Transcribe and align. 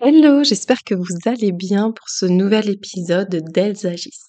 Hello, 0.00 0.44
j'espère 0.44 0.84
que 0.84 0.94
vous 0.94 1.16
allez 1.24 1.50
bien 1.50 1.90
pour 1.90 2.08
ce 2.08 2.24
nouvel 2.24 2.70
épisode 2.70 3.42
d'Elles 3.52 3.84
agissent. 3.84 4.28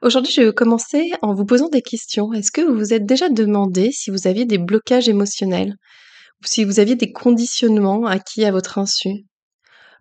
Aujourd'hui, 0.00 0.32
je 0.32 0.42
vais 0.42 0.52
commencer 0.52 1.10
en 1.22 1.34
vous 1.34 1.44
posant 1.44 1.68
des 1.68 1.82
questions. 1.82 2.32
Est-ce 2.32 2.52
que 2.52 2.60
vous 2.60 2.78
vous 2.78 2.94
êtes 2.94 3.04
déjà 3.04 3.28
demandé 3.28 3.90
si 3.90 4.12
vous 4.12 4.28
aviez 4.28 4.44
des 4.44 4.58
blocages 4.58 5.08
émotionnels 5.08 5.74
ou 6.40 6.46
si 6.46 6.62
vous 6.62 6.78
aviez 6.78 6.94
des 6.94 7.10
conditionnements 7.10 8.06
acquis 8.06 8.44
à 8.44 8.52
votre 8.52 8.78
insu? 8.78 9.26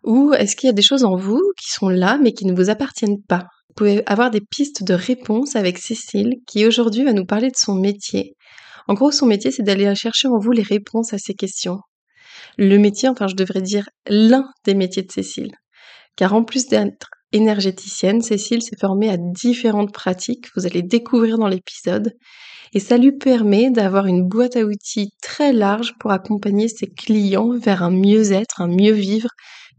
Ou 0.03 0.33
est-ce 0.33 0.55
qu'il 0.55 0.67
y 0.67 0.69
a 0.69 0.73
des 0.73 0.83
choses 0.83 1.03
en 1.03 1.15
vous 1.15 1.41
qui 1.59 1.71
sont 1.71 1.89
là 1.89 2.19
mais 2.21 2.33
qui 2.33 2.45
ne 2.45 2.53
vous 2.53 2.69
appartiennent 2.69 3.23
pas? 3.23 3.47
Vous 3.69 3.73
pouvez 3.77 4.03
avoir 4.05 4.29
des 4.29 4.41
pistes 4.41 4.83
de 4.83 4.93
réponse 4.93 5.55
avec 5.55 5.79
Cécile 5.79 6.35
qui 6.45 6.67
aujourd'hui 6.67 7.03
va 7.03 7.13
nous 7.13 7.25
parler 7.25 7.49
de 7.49 7.57
son 7.57 7.73
métier. 7.73 8.35
En 8.87 8.93
gros, 8.93 9.11
son 9.11 9.25
métier, 9.25 9.49
c'est 9.49 9.63
d'aller 9.63 9.95
chercher 9.95 10.27
en 10.27 10.37
vous 10.37 10.51
les 10.51 10.61
réponses 10.61 11.11
à 11.11 11.17
ces 11.17 11.33
questions. 11.33 11.79
Le 12.57 12.77
métier, 12.77 13.09
enfin 13.09 13.27
je 13.27 13.35
devrais 13.35 13.61
dire 13.61 13.89
l'un 14.07 14.49
des 14.65 14.75
métiers 14.75 15.03
de 15.03 15.11
Cécile. 15.11 15.51
Car 16.15 16.33
en 16.33 16.43
plus 16.43 16.67
d'être 16.67 17.09
énergéticienne, 17.31 18.21
Cécile 18.21 18.61
s'est 18.61 18.77
formée 18.79 19.09
à 19.09 19.17
différentes 19.17 19.93
pratiques, 19.93 20.47
vous 20.55 20.65
allez 20.65 20.81
découvrir 20.81 21.37
dans 21.37 21.47
l'épisode, 21.47 22.13
et 22.73 22.79
ça 22.79 22.97
lui 22.97 23.11
permet 23.11 23.69
d'avoir 23.69 24.05
une 24.05 24.27
boîte 24.27 24.55
à 24.55 24.63
outils 24.63 25.11
très 25.21 25.53
large 25.53 25.93
pour 25.99 26.11
accompagner 26.11 26.67
ses 26.67 26.87
clients 26.87 27.57
vers 27.57 27.83
un 27.83 27.91
mieux-être, 27.91 28.61
un 28.61 28.67
mieux 28.67 28.93
vivre 28.93 29.29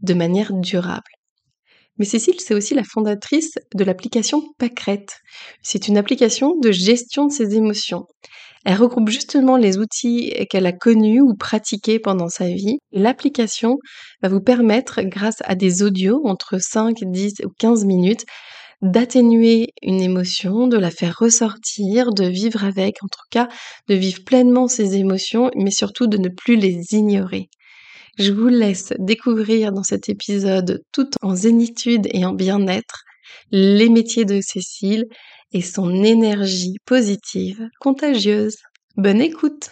de 0.01 0.13
manière 0.13 0.53
durable. 0.53 1.01
Mais 1.97 2.05
Cécile, 2.05 2.39
c'est 2.39 2.55
aussi 2.55 2.73
la 2.73 2.83
fondatrice 2.83 3.53
de 3.75 3.83
l'application 3.83 4.43
Pacrette. 4.57 5.19
C'est 5.61 5.87
une 5.87 5.97
application 5.97 6.55
de 6.59 6.71
gestion 6.71 7.27
de 7.27 7.31
ses 7.31 7.55
émotions. 7.55 8.07
Elle 8.65 8.77
regroupe 8.77 9.09
justement 9.09 9.57
les 9.57 9.77
outils 9.77 10.33
qu'elle 10.49 10.65
a 10.65 10.71
connus 10.71 11.21
ou 11.21 11.35
pratiqués 11.35 11.99
pendant 11.99 12.29
sa 12.29 12.47
vie. 12.47 12.77
L'application 12.91 13.77
va 14.21 14.29
vous 14.29 14.39
permettre, 14.41 15.01
grâce 15.01 15.41
à 15.43 15.55
des 15.55 15.83
audios 15.83 16.21
entre 16.25 16.59
5, 16.59 16.97
10 17.01 17.41
ou 17.45 17.49
15 17.59 17.83
minutes, 17.85 18.25
d'atténuer 18.81 19.69
une 19.81 20.01
émotion, 20.01 20.67
de 20.67 20.77
la 20.77 20.91
faire 20.91 21.17
ressortir, 21.17 22.13
de 22.13 22.25
vivre 22.25 22.63
avec, 22.63 23.03
en 23.03 23.07
tout 23.07 23.25
cas, 23.31 23.47
de 23.87 23.95
vivre 23.95 24.23
pleinement 24.25 24.67
ses 24.67 24.95
émotions, 24.95 25.51
mais 25.55 25.71
surtout 25.71 26.07
de 26.07 26.17
ne 26.17 26.29
plus 26.29 26.55
les 26.55 26.93
ignorer. 26.93 27.49
Je 28.17 28.31
vous 28.31 28.47
laisse 28.49 28.93
découvrir 28.99 29.71
dans 29.71 29.83
cet 29.83 30.07
épisode 30.07 30.81
tout 30.91 31.09
en 31.21 31.33
zénitude 31.35 32.07
et 32.11 32.25
en 32.25 32.33
bien-être 32.33 33.03
les 33.51 33.89
métiers 33.89 34.25
de 34.25 34.39
Cécile 34.41 35.05
et 35.53 35.61
son 35.61 36.03
énergie 36.03 36.77
positive 36.85 37.69
contagieuse. 37.79 38.57
Bonne 38.97 39.21
écoute 39.21 39.69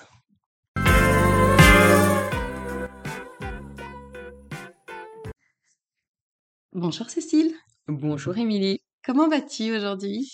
Bonjour 6.73 7.09
Cécile. 7.09 7.53
Bonjour 7.87 8.37
Émilie. 8.37 8.79
Comment 9.03 9.27
vas-tu 9.27 9.75
aujourd'hui? 9.75 10.31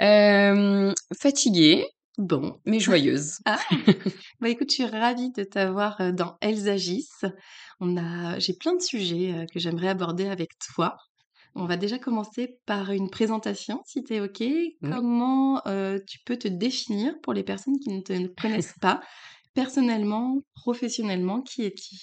Euh, 0.00 0.92
Fatiguée, 1.18 1.86
Bon, 2.16 2.60
mais 2.64 2.78
joyeuse. 2.78 3.38
Ah, 3.44 3.58
bah 4.40 4.48
écoute, 4.48 4.70
je 4.70 4.74
suis 4.74 4.86
ravie 4.86 5.32
de 5.32 5.42
t'avoir 5.42 6.00
euh, 6.00 6.12
dans 6.12 6.36
Elles 6.40 6.68
agissent. 6.68 7.24
On 7.80 7.96
a, 7.96 8.38
j'ai 8.38 8.54
plein 8.54 8.76
de 8.76 8.80
sujets 8.80 9.34
euh, 9.34 9.46
que 9.52 9.58
j'aimerais 9.58 9.88
aborder 9.88 10.28
avec 10.28 10.50
toi. 10.74 10.96
On 11.54 11.66
va 11.66 11.76
déjà 11.76 11.98
commencer 11.98 12.58
par 12.66 12.90
une 12.90 13.10
présentation, 13.10 13.82
si 13.86 14.02
tu 14.02 14.14
es 14.14 14.20
OK. 14.20 14.42
Comment 14.82 15.62
euh, 15.66 15.98
tu 16.06 16.18
peux 16.24 16.36
te 16.36 16.48
définir 16.48 17.14
pour 17.22 17.32
les 17.32 17.44
personnes 17.44 17.78
qui 17.78 17.90
ne 17.90 18.00
te 18.00 18.26
connaissent 18.40 18.74
pas, 18.80 19.00
personnellement, 19.54 20.42
professionnellement, 20.54 21.42
qui 21.42 21.62
es-tu 21.62 21.96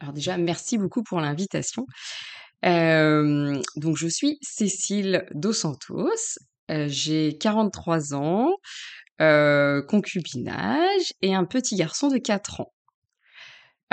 Alors 0.00 0.14
déjà, 0.14 0.38
merci 0.38 0.78
beaucoup 0.78 1.02
pour 1.02 1.20
l'invitation. 1.20 1.86
donc 2.62 3.96
je 3.96 4.08
suis 4.08 4.38
Cécile 4.42 5.26
Dos 5.34 5.52
Santos, 5.52 6.38
j'ai 6.68 7.36
43 7.38 8.14
ans, 8.14 8.54
euh, 9.20 9.82
concubinage 9.82 11.12
et 11.22 11.34
un 11.34 11.44
petit 11.44 11.74
garçon 11.74 12.08
de 12.08 12.18
4 12.18 12.60
ans. 12.60 12.72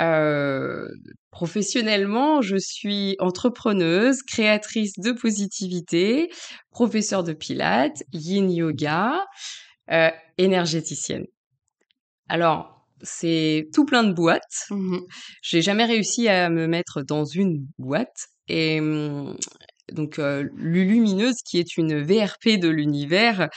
Euh, 0.00 0.88
professionnellement, 1.30 2.42
je 2.42 2.56
suis 2.56 3.16
entrepreneuse, 3.18 4.22
créatrice 4.22 4.98
de 4.98 5.12
positivité, 5.12 6.30
professeure 6.70 7.24
de 7.24 7.32
pilates, 7.32 8.02
yin 8.12 8.50
yoga, 8.50 9.24
euh, 9.90 10.10
énergéticienne. 10.38 11.26
Alors, 12.28 12.86
c'est 13.02 13.68
tout 13.74 13.84
plein 13.84 14.04
de 14.04 14.12
boîtes. 14.12 14.66
Mmh 14.70 14.98
J'ai 15.42 15.62
jamais 15.62 15.84
réussi 15.84 16.28
à 16.28 16.48
me 16.50 16.66
mettre 16.66 17.02
dans 17.02 17.24
une 17.24 17.66
boîte 17.78 18.28
et 18.48 18.80
hum, 18.80 19.36
donc 19.92 20.18
euh, 20.18 20.48
Lulumineuse, 20.56 21.36
qui 21.44 21.58
est 21.58 21.76
une 21.76 22.02
VRP 22.02 22.58
de 22.58 22.68
l'univers, 22.68 23.48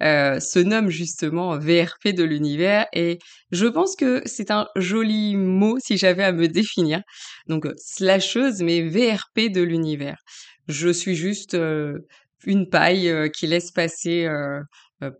se 0.00 0.58
nomme 0.58 0.90
justement 0.90 1.58
VRP 1.58 2.08
de 2.14 2.24
l'univers 2.24 2.86
et 2.92 3.18
je 3.50 3.66
pense 3.66 3.96
que 3.96 4.22
c'est 4.26 4.50
un 4.50 4.66
joli 4.76 5.36
mot 5.36 5.78
si 5.80 5.96
j'avais 5.96 6.24
à 6.24 6.32
me 6.32 6.48
définir. 6.48 7.02
Donc 7.46 7.66
slasheuse, 7.76 8.62
mais 8.62 8.82
VRP 8.82 9.50
de 9.52 9.62
l'univers. 9.62 10.18
Je 10.68 10.90
suis 10.90 11.14
juste 11.14 11.56
une 12.44 12.68
paille 12.68 13.30
qui 13.32 13.46
laisse 13.46 13.70
passer 13.70 14.28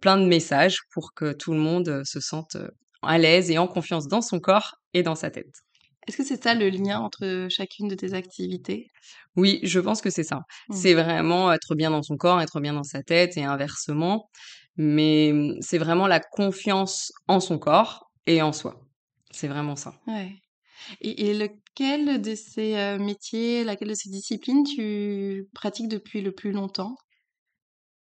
plein 0.00 0.18
de 0.18 0.26
messages 0.26 0.78
pour 0.92 1.14
que 1.14 1.32
tout 1.32 1.52
le 1.52 1.58
monde 1.58 2.02
se 2.04 2.20
sente 2.20 2.56
à 3.02 3.18
l'aise 3.18 3.50
et 3.50 3.58
en 3.58 3.66
confiance 3.66 4.08
dans 4.08 4.22
son 4.22 4.40
corps 4.40 4.76
et 4.94 5.02
dans 5.02 5.14
sa 5.14 5.30
tête. 5.30 5.67
Est-ce 6.08 6.16
que 6.16 6.24
c'est 6.24 6.42
ça 6.42 6.54
le 6.54 6.70
lien 6.70 7.00
entre 7.00 7.48
chacune 7.50 7.86
de 7.86 7.94
tes 7.94 8.14
activités? 8.14 8.90
Oui, 9.36 9.60
je 9.62 9.78
pense 9.78 10.00
que 10.00 10.08
c'est 10.08 10.24
ça. 10.24 10.40
Mmh. 10.68 10.74
C'est 10.74 10.94
vraiment 10.94 11.52
être 11.52 11.74
bien 11.74 11.90
dans 11.90 12.02
son 12.02 12.16
corps, 12.16 12.40
être 12.40 12.60
bien 12.60 12.72
dans 12.72 12.82
sa 12.82 13.02
tête 13.02 13.36
et 13.36 13.44
inversement. 13.44 14.30
Mais 14.78 15.34
c'est 15.60 15.76
vraiment 15.76 16.06
la 16.06 16.20
confiance 16.20 17.12
en 17.26 17.40
son 17.40 17.58
corps 17.58 18.10
et 18.26 18.40
en 18.40 18.54
soi. 18.54 18.80
C'est 19.32 19.48
vraiment 19.48 19.76
ça. 19.76 19.92
Ouais. 20.06 20.32
Et, 21.02 21.34
lequel 21.34 22.22
de 22.22 22.34
ces 22.34 22.96
métiers, 22.98 23.64
laquelle 23.64 23.88
de 23.88 23.94
ces 23.94 24.08
disciplines 24.08 24.64
tu 24.64 25.46
pratiques 25.52 25.88
depuis 25.88 26.22
le 26.22 26.32
plus 26.32 26.52
longtemps? 26.52 26.96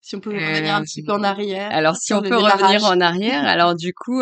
Si 0.02 0.14
on 0.16 0.20
peut 0.20 0.30
revenir 0.30 0.74
un 0.74 0.82
petit 0.82 1.02
peu 1.02 1.12
en 1.12 1.22
arrière. 1.22 1.70
Alors, 1.72 1.96
si 1.96 2.12
on 2.12 2.20
peut 2.20 2.36
revenir 2.36 2.84
en 2.84 3.00
arrière, 3.00 3.46
alors 3.46 3.74
du 3.74 3.94
coup, 3.94 4.20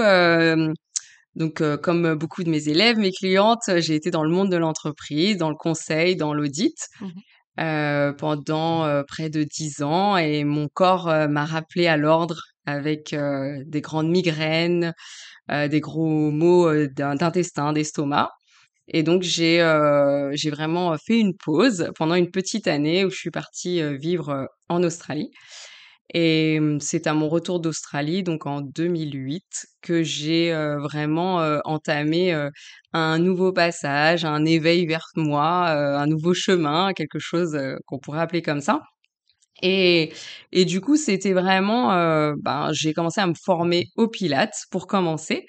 donc, 1.37 1.61
euh, 1.61 1.77
comme 1.77 2.15
beaucoup 2.15 2.45
de 2.45 2.51
mes 2.51 2.69
élèves, 2.69 2.97
mes 2.97 3.11
clientes, 3.11 3.63
j'ai 3.79 3.95
été 3.95 4.11
dans 4.11 4.23
le 4.23 4.31
monde 4.31 4.51
de 4.51 4.57
l'entreprise, 4.57 5.37
dans 5.37 5.51
le 5.51 5.57
conseil, 5.57 6.17
dans 6.17 6.35
l'audit 6.35 6.77
mmh 7.01 7.07
euh, 7.61 8.13
pendant 8.13 8.85
euh, 8.85 9.05
près 9.07 9.31
de 9.31 9.45
dix 9.45 9.83
ans, 9.83 10.17
et 10.17 10.43
mon 10.43 10.67
corps 10.67 11.07
m'a 11.29 11.45
rappelé 11.45 11.87
à 11.87 11.97
l'ordre 11.97 12.41
avec 12.67 13.15
des 13.15 13.81
grandes 13.81 14.09
migraines, 14.09 14.93
des 15.49 15.81
gros 15.81 16.33
maux 16.33 16.69
d'intestin, 16.89 17.73
d'estomac. 17.73 18.33
Et 18.89 19.05
donc 19.05 19.23
j'ai 19.23 19.59
j'ai 20.33 20.51
vraiment 20.51 20.97
fait 20.99 21.21
une 21.21 21.37
pause 21.37 21.93
pendant 21.97 22.17
une 22.17 22.33
petite 22.33 22.67
année 22.67 23.05
où 23.05 23.11
je 23.11 23.17
suis 23.17 23.31
partie 23.31 23.81
vivre 23.99 24.49
en 24.69 24.83
Australie. 24.83 25.31
Et 26.13 26.61
c'est 26.81 27.07
à 27.07 27.15
mon 27.15 27.29
retour 27.29 27.61
d'Australie, 27.61 28.23
donc 28.23 28.47
en 28.47 28.61
2008, 28.61 29.67
que 29.83 30.03
j'ai 30.03 30.53
vraiment 30.83 31.39
entamé 31.65 32.33
un 32.93 33.19
nouveau 33.19 33.53
passage, 33.53 34.25
un 34.25 34.45
éveil 34.45 34.87
vers 34.87 35.07
moi, 35.17 35.71
un 35.71 36.07
nouveau 36.07 36.35
chemin, 36.35 36.93
quelque 36.93 37.19
chose 37.19 37.59
qu'on 37.87 37.99
pourrait 37.99 38.21
appeler 38.21 38.43
comme 38.43 38.61
ça. 38.61 38.83
Et, 39.63 40.13
et 40.53 40.65
du 40.65 40.81
coup, 40.81 40.97
c'était 40.97 41.33
vraiment, 41.33 41.89
ben, 42.37 42.71
j'ai 42.73 42.93
commencé 42.93 43.21
à 43.21 43.27
me 43.27 43.35
former 43.35 43.87
au 43.97 44.09
Pilates 44.09 44.65
pour 44.71 44.87
commencer. 44.87 45.47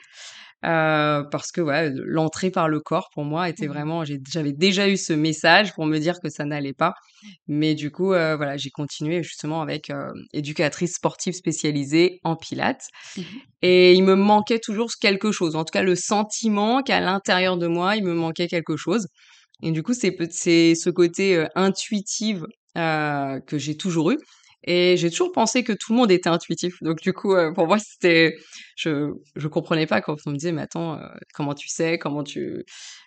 Euh, 0.66 1.24
parce 1.32 1.52
que 1.52 1.62
ouais, 1.62 1.92
l'entrée 1.96 2.52
par 2.52 2.68
le 2.70 2.80
corps 2.80 3.10
pour 3.14 3.24
moi 3.26 3.50
était 3.50 3.68
Mmh 3.68 3.70
vraiment 3.70 4.04
j'avais 4.06 4.54
déjà 4.54 4.90
eu 4.90 4.98
ce 4.98 5.14
message 5.14 5.74
pour 5.74 5.86
me 5.86 6.00
dire 6.00 6.20
que 6.22 6.30
ça 6.30 6.46
n'allait 6.46 6.74
pas. 6.74 6.94
Mais 7.48 7.76
du 7.76 7.92
coup, 7.92 8.14
heu, 8.14 8.36
voilà, 8.36 8.58
j'ai 8.58 8.70
continué 8.72 9.24
justement 9.24 9.62
avec, 9.62 9.90
heu, 9.92 10.14
éducatrice 10.34 10.96
sportive 10.96 11.34
spécialisée 11.34 12.20
en 12.24 12.36
pilates. 12.36 12.88
Mmh 13.16 13.46
et 13.62 13.94
il 13.94 14.04
me 14.04 14.16
manquait 14.16 14.60
toujours 14.60 14.92
quelque 15.02 15.32
chose. 15.32 15.56
En 15.56 15.64
tout 15.66 15.72
cas, 15.72 15.82
le 15.84 15.96
sentiment 15.96 16.84
qu'à 16.84 17.00
l'intérieur 17.00 17.58
de 17.58 17.68
moi, 17.68 17.96
il 17.96 18.04
me 18.04 18.14
manquait 18.14 18.48
quelque 18.48 18.78
chose. 18.78 19.08
Et 19.64 19.72
du 19.72 19.84
coup, 19.84 19.94
c'est 19.94 20.16
c'est 20.32 20.76
ce 20.76 20.90
côté, 20.90 21.38
heu, 21.38 21.48
intuitif, 21.56 22.40
heu, 22.78 23.42
que 23.48 23.58
j'ai 23.58 23.78
toujours 23.78 24.12
eu 24.12 24.18
et 24.66 24.98
j'ai 24.98 25.10
toujours 25.12 25.32
pensé 25.32 25.64
que 25.64 25.74
tout 25.74 25.94
le 25.94 25.98
monde 25.98 26.12
était 26.12 26.30
intuitif. 26.30 26.76
Donc 26.82 27.00
du 27.02 27.14
coup, 27.14 27.34
heu, 27.36 27.54
pour 27.54 27.68
moi, 27.68 27.78
c'était 27.80 28.36
je 28.78 29.12
je 29.36 29.48
comprenais 29.48 29.88
pas 29.88 30.02
quand 30.02 30.16
on 30.26 30.32
me 30.32 30.36
disait: 30.38 30.52
«Mais 30.52 30.64
attends, 30.64 30.96
heu, 31.00 31.08
comment 31.34 31.54
tu 31.56 31.70
sais? 31.70 31.98
Comment 32.00 32.24
tu» 32.24 32.64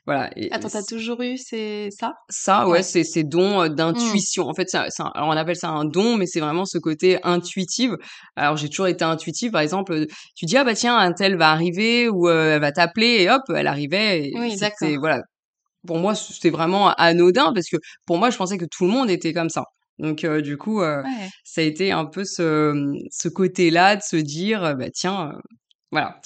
voilà 0.07 0.31
et 0.37 0.51
Attends, 0.51 0.69
tu 0.69 0.85
toujours 0.85 1.23
eu 1.23 1.37
c'est 1.39 1.91
ça? 1.91 2.15
ça, 2.31 2.69
ouais, 2.69 2.83
Ouais. 2.83 2.83
c'est 2.83 3.05
ces 3.05 3.25
dons, 3.25 3.63
heu, 3.65 3.71
Mmh. 3.93 4.19
d'intuition. 4.19 4.49
En 4.49 4.55
fait, 4.55 4.69
c'est 4.69 4.77
un 4.79 4.87
c'est 4.91 5.03
un 5.03 5.07
alors 5.15 5.29
on 5.29 5.33
appelle 5.33 5.57
ça 5.57 5.69
un 5.71 5.85
don, 5.87 6.17
mais 6.17 6.27
c'est 6.27 6.41
vraiment 6.41 6.67
ce 6.67 6.77
côté 6.79 7.19
intuitif. 7.25 7.91
Alors 8.37 8.57
j'ai 8.57 8.69
toujours 8.69 8.87
été 8.89 9.05
intuitive, 9.05 9.51
par 9.51 9.63
exemple, 9.63 10.05
tu 10.37 10.45
dis: 10.47 10.57
«Ah 10.57 10.65
bah 10.65 10.75
tiens, 10.75 10.97
untel 10.99 11.37
va 11.37 11.51
arriver» 11.51 12.09
ou, 12.09 12.29
heu, 12.29 12.51
«Elle 12.55 12.61
va 12.61 12.73
t'appeler» 12.73 13.23
et 13.23 13.31
hop, 13.31 13.43
elle 13.55 13.67
arrivait 13.67 14.25
et 14.25 14.33
Oui, 14.33 14.57
d'accord. 14.57 14.95
voilà. 14.99 15.23
Pour 15.87 15.99
moi, 15.99 16.15
c'était 16.15 16.51
vraiment 16.51 16.91
anodin 16.95 17.53
parce 17.55 17.69
que 17.71 17.77
pour 18.07 18.19
moi, 18.19 18.31
je 18.31 18.37
pensais 18.39 18.59
que 18.59 18.67
tout 18.67 18.85
le 18.87 18.91
monde 18.93 19.11
était 19.11 19.33
comme 19.35 19.51
ça. 19.51 19.65
Donc 19.99 20.25
heu, 20.25 20.43
du 20.43 20.57
coup, 20.59 20.81
Ouais. 20.81 21.31
ça 21.45 21.61
a 21.63 21.65
été 21.65 21.93
un 21.93 22.05
peu 22.07 22.25
ce, 22.25 22.73
mmh, 22.73 22.99
ce 23.11 23.29
côté-là 23.29 23.97
de 23.97 24.03
se 24.03 24.17
dire, 24.17 24.77
bah 24.77 24.91
tiens, 24.91 25.33
voilà. 25.93 26.21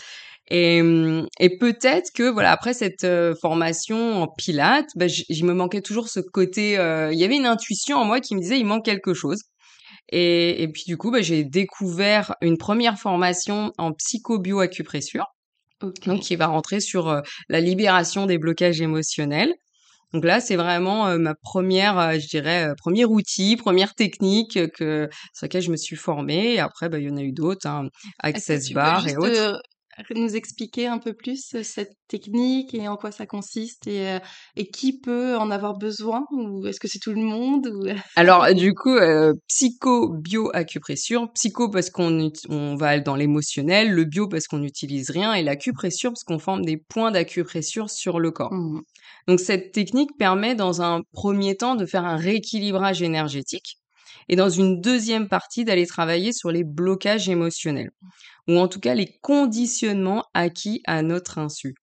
Et 0.50 0.82
mmh 0.82 1.26
et 1.40 1.58
peut-être 1.58 2.10
que 2.14 2.24
voilà, 2.30 2.52
après 2.52 2.74
cette, 2.74 3.06
formation 3.40 4.22
en 4.22 4.28
pilates, 4.28 4.90
bah, 4.96 5.08
j 5.08 5.24
il 5.30 5.44
me 5.46 5.54
manquait 5.54 5.82
toujours 5.82 6.08
ce 6.08 6.20
côté, 6.20 6.72
il 7.12 7.18
y 7.18 7.24
avait 7.24 7.36
une 7.36 7.46
intuition 7.46 7.98
en 7.98 8.04
moi 8.06 8.20
qui 8.20 8.34
me 8.36 8.40
disait: 8.42 8.58
«Il 8.60 8.66
manque 8.66 8.84
quelque 8.86 9.14
chose» 9.14 9.40
et 10.10 10.62
et 10.64 10.68
puis 10.68 10.84
du 10.88 10.96
coup, 10.98 11.10
bah, 11.12 11.22
j'ai 11.22 11.44
découvert 11.44 12.34
une 12.42 12.58
première 12.58 12.98
formation 12.98 13.72
en 13.78 13.92
psycho-bio-acupressure, 13.94 15.26
donc 16.06 16.20
OK. 16.20 16.20
qui 16.20 16.36
va 16.36 16.48
rentrer 16.48 16.80
sur, 16.80 17.22
la 17.50 17.60
libération 17.60 18.26
des 18.26 18.38
blocages 18.38 18.80
émotionnels. 18.82 19.54
Donc 20.12 20.24
là, 20.24 20.40
c'est 20.40 20.56
vraiment, 20.56 21.08
heu, 21.10 21.18
ma 21.18 21.34
première, 21.34 21.94
re 21.96 22.20
je 22.20 22.28
dirais, 22.28 22.68
heu, 22.70 22.74
1 22.76 23.06
outil, 23.06 23.56
première 23.56 23.94
technique, 23.94 24.58
que 24.72 25.08
sur 25.34 25.44
laquelle 25.46 25.62
je 25.62 25.70
me 25.70 25.76
suis 25.76 25.96
formée 25.96 26.54
et 26.54 26.60
après, 26.60 26.88
bah, 26.90 26.98
il 26.98 27.06
y 27.06 27.10
en 27.10 27.16
a 27.16 27.22
eu 27.22 27.32
d'autres, 27.32 27.66
hein, 27.66 27.88
Access 28.20 28.70
tu 28.70 28.76
peux 28.76 28.92
Bar 28.92 29.08
et 29.08 29.16
autres. 29.16 29.42
heu, 29.50 29.56
nous 30.16 30.34
expliquer 30.36 30.86
un 30.86 30.98
peu 30.98 31.14
plus, 31.14 31.56
cette 31.62 31.92
technique 32.08 32.74
et 32.74 32.88
en 32.88 32.96
quoi 32.96 33.12
ça 33.12 33.26
consiste 33.26 33.86
et 33.86 34.18
et 34.56 34.70
qui 34.70 34.98
peut 35.00 35.36
en 35.36 35.50
avoir 35.50 35.76
besoin? 35.78 36.26
Ou 36.32 36.66
est-ce 36.66 36.80
que 36.80 36.88
c'est 36.88 36.98
tout 36.98 37.12
le 37.12 37.22
monde? 37.22 37.66
Ou 37.68 37.86
Alors, 38.14 38.52
du 38.54 38.74
coup, 38.74 38.90
heu, 38.98 39.34
psycho-bio-acupressure. 39.48 41.32
Psycho 41.32 41.70
parce 41.70 41.88
qu'on 41.88 42.30
on 42.50 42.76
va 42.76 43.00
dans 43.00 43.16
l'émotionnel, 43.16 43.90
le 43.92 44.04
bio 44.04 44.28
parce 44.28 44.46
qu'on 44.48 44.58
n'utilise 44.58 45.08
rien 45.10 45.32
et 45.32 45.42
l'acupressure 45.42 46.10
parce 46.10 46.22
qu'on 46.24 46.38
forme 46.38 46.62
des 46.64 46.76
points 46.76 47.10
d'acupressure 47.10 47.88
sur 47.88 48.20
le 48.20 48.30
corps. 48.30 48.50
Mmh 48.50 48.76
mh. 48.78 48.82
Donc 49.28 49.40
cette 49.40 49.72
technique 49.72 50.10
permet 50.18 50.54
dans 50.54 50.82
un 50.82 51.02
premier 51.12 51.56
temps 51.56 51.74
de 51.76 51.86
faire 51.86 52.04
un 52.04 52.16
rééquilibrage 52.16 53.02
énergétique 53.02 53.78
et 54.28 54.36
dans 54.36 54.50
une 54.50 54.80
deuxième 54.80 55.28
partie 55.28 55.64
d'aller 55.64 55.86
travailler 55.86 56.32
sur 56.32 56.50
les 56.50 56.64
blocages 56.64 57.28
émotionnels 57.28 57.90
ou 58.48 58.58
en 58.58 58.68
tout 58.68 58.80
cas 58.80 58.94
les 58.94 59.18
conditionnements 59.22 60.24
acquis 60.34 60.82
à 60.86 61.02
notre 61.02 61.38
insu. 61.38 61.74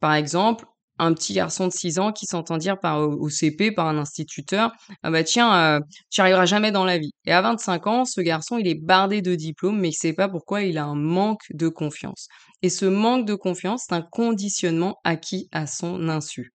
Par 0.00 0.14
exemple, 0.14 0.66
un 0.98 1.14
petit 1.14 1.32
garçon 1.32 1.66
de 1.66 1.72
6 1.72 1.98
ans 1.98 2.12
qui 2.12 2.26
s'entend 2.26 2.58
dire 2.58 2.78
par 2.78 3.00
au 3.08 3.28
CP 3.30 3.72
par 3.72 3.86
un 3.88 3.96
instituteur: 3.98 4.70
«Ah 5.02 5.10
bah 5.10 5.24
tiens, 5.24 5.78
heu, 5.78 5.82
tu 6.10 6.20
arriveras 6.20 6.44
jamais 6.46 6.72
dans 6.72 6.84
la 6.84 6.98
vie» 6.98 7.12
et 7.24 7.32
à 7.32 7.40
25 7.40 7.86
ans, 7.86 8.04
ce 8.04 8.20
garçon, 8.20 8.58
il 8.58 8.66
est 8.68 8.74
bardé 8.74 9.22
de 9.22 9.34
diplômes, 9.34 9.80
mais 9.80 9.88
il 9.90 9.94
sait 9.94 10.12
pas 10.12 10.28
pourquoi 10.28 10.62
il 10.62 10.76
a 10.78 10.84
un 10.84 10.94
manque 10.96 11.44
de 11.54 11.68
confiance 11.68 12.28
et 12.62 12.68
ce 12.68 12.84
manque 12.86 13.24
de 13.26 13.34
confiance, 13.34 13.84
c'est 13.88 13.94
un 13.94 14.02
conditionnement 14.02 14.98
acquis 15.04 15.48
à 15.52 15.66
son 15.66 16.08
insu. 16.10 16.52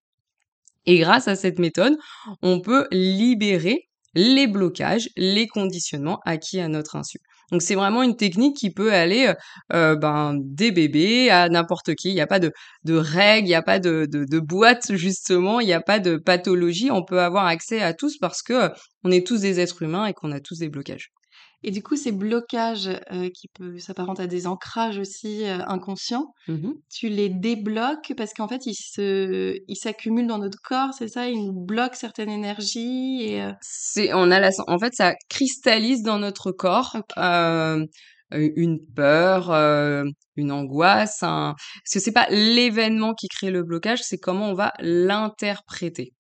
Et 0.85 0.99
grâce 0.99 1.27
à 1.27 1.35
cette 1.35 1.59
méthode, 1.59 1.95
on 2.41 2.61
peut 2.61 2.87
libérer 2.91 3.87
les 4.13 4.47
blocages, 4.47 5.09
les 5.17 5.47
conditionnements 5.47 6.19
acquis 6.25 6.59
à 6.61 6.67
notre 6.69 6.95
insu. 6.95 7.17
Donc 7.51 7.61
c'est 7.61 7.75
vraiment 7.75 8.01
une 8.01 8.15
technique 8.15 8.55
qui 8.57 8.71
peut 8.71 8.91
aller, 8.93 9.27
heu 9.27 9.35
heu, 9.75 9.95
ben, 9.97 10.35
des 10.41 10.71
bébés 10.71 11.29
à 11.29 11.49
n'importe 11.49 11.93
qui. 11.95 12.09
Il 12.09 12.15
y 12.15 12.21
a 12.21 12.27
pas 12.27 12.39
de 12.39 12.51
règles, 12.95 13.47
il 13.47 13.51
y 13.51 13.55
a 13.55 13.61
pas 13.61 13.79
de 13.79 14.07
de 14.09 14.95
justement, 14.95 15.59
il 15.59 15.67
y 15.67 15.73
a 15.73 15.81
pas 15.81 15.99
de 15.99 16.15
pathologie. 16.17 16.89
On 16.91 17.03
peut 17.03 17.19
avoir 17.21 17.45
accès 17.45 17.81
à 17.81 17.93
tous 17.93 18.17
parce 18.17 18.41
que, 18.41 18.53
heu, 18.67 18.71
on 19.03 19.11
est 19.11 19.25
tous 19.27 19.41
des 19.41 19.59
êtres 19.59 19.81
humains 19.83 20.05
et 20.07 20.13
qu'on 20.13 20.31
a 20.31 20.39
tous 20.39 20.59
des 20.59 20.69
blocages. 20.69 21.11
Et 21.65 21.71
du 21.71 21.83
coup, 21.83 21.97
ces 21.97 22.13
blocages, 22.13 22.89
heu, 23.13 23.29
qui 23.29 23.49
peuvent 23.49 23.79
s'apparenter 23.79 24.23
à 24.23 24.27
des 24.27 24.47
ancrages 24.47 24.99
aussi, 24.99 25.43
heu, 25.45 25.59
inconscients, 25.67 26.33
Mmh 26.47 26.81
tu 26.89 27.09
les 27.09 27.29
débloques 27.29 28.13
parce 28.17 28.33
qu'en 28.33 28.47
fait, 28.49 28.65
ils 28.67 28.75
se 28.75 29.57
ils 29.67 29.77
s'accumulent 29.77 30.27
dans 30.27 30.39
notre 30.39 30.61
corps, 30.63 30.93
c'est 30.93 31.09
ça? 31.09 31.29
Ils 31.29 31.45
nous 31.45 31.53
bloquent 31.53 31.95
certaines 31.97 32.29
énergies 32.31 33.23
et 33.23 33.43
heu 33.43 33.53
C'est 33.61 34.13
on 34.13 34.31
a 34.31 34.39
la 34.39 34.49
en 34.67 34.77
fait, 34.79 34.93
ça 34.95 35.13
cristallise 35.29 36.03
dans 36.03 36.19
notre 36.19 36.51
corps, 36.51 36.95
OK. 36.95 37.15
hem, 37.17 37.87
u 38.31 38.53
une 38.57 38.79
peur, 38.95 39.51
heu, 39.51 40.05
une 40.35 40.51
angoisse, 40.51 41.23
un 41.23 41.55
parce 41.83 41.93
que 41.93 41.99
c'est 41.99 42.11
pas 42.11 42.27
l'événement 42.29 43.13
qui 43.13 43.27
crée 43.27 43.51
le 43.51 43.63
blocage, 43.63 43.99
c'est 44.03 44.17
comment 44.19 44.49
on 44.49 44.53
va 44.53 44.73
l'interpréter 44.79 46.13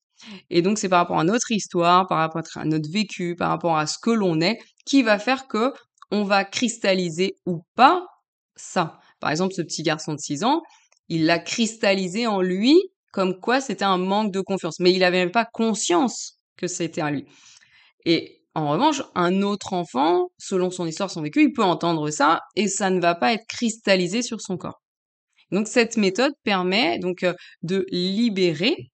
et 0.51 0.61
donc 0.63 0.79
c'est 0.79 0.89
par 0.89 0.99
rapport 1.01 1.19
à 1.19 1.25
notre 1.25 1.51
histoire, 1.51 2.07
par 2.07 2.19
rapport 2.19 2.43
à 2.55 2.65
notre 2.65 2.91
vécu, 2.91 3.35
par 3.37 3.49
rapport 3.49 3.77
à 3.77 3.87
ce 3.87 3.97
que 4.01 4.11
l'on 4.11 4.41
est, 4.41 4.57
qui 4.85 5.03
va 5.03 5.19
faire 5.19 5.47
que 5.47 5.73
on 6.11 6.23
va 6.23 6.45
cristalliser 6.45 7.35
ou 7.45 7.63
pas 7.75 8.05
ça. 8.55 8.99
Par 9.19 9.31
exemple, 9.31 9.53
ce 9.53 9.61
petit 9.61 9.83
garçon 9.83 10.13
de 10.13 10.19
6 10.19 10.43
ans, 10.43 10.61
il 11.09 11.25
l'a 11.25 11.39
cristallisé 11.39 12.27
en 12.27 12.41
lui 12.41 12.79
comme 13.11 13.39
quoi 13.39 13.61
c'était 13.61 13.85
un 13.85 13.97
manque 13.97 14.33
de 14.33 14.41
confiance, 14.41 14.79
mais 14.79 14.91
il 14.91 15.03
avait 15.03 15.19
même 15.19 15.31
pas 15.31 15.45
conscience 15.45 16.37
que 16.57 16.67
c'était 16.67 17.01
à 17.01 17.11
lui. 17.11 17.25
Et 18.05 18.43
en 18.55 18.69
revanche, 18.69 19.03
un 19.15 19.41
autre 19.41 19.73
enfant, 19.73 20.27
selon 20.37 20.69
son 20.69 20.85
histoire, 20.85 21.09
son 21.09 21.21
vécu, 21.21 21.43
il 21.43 21.53
peut 21.53 21.63
entendre 21.63 22.09
ça 22.09 22.41
et 22.55 22.67
ça 22.67 22.89
ne 22.89 22.99
va 22.99 23.15
pas 23.15 23.33
être 23.33 23.45
cristallisé 23.47 24.21
sur 24.21 24.41
son 24.41 24.57
corps. 24.57 24.81
Donc 25.51 25.67
cette 25.67 25.97
méthode 25.97 26.33
permet 26.43 26.99
donc 26.99 27.23
heu, 27.23 27.35
de 27.63 27.85
libérer 27.89 28.91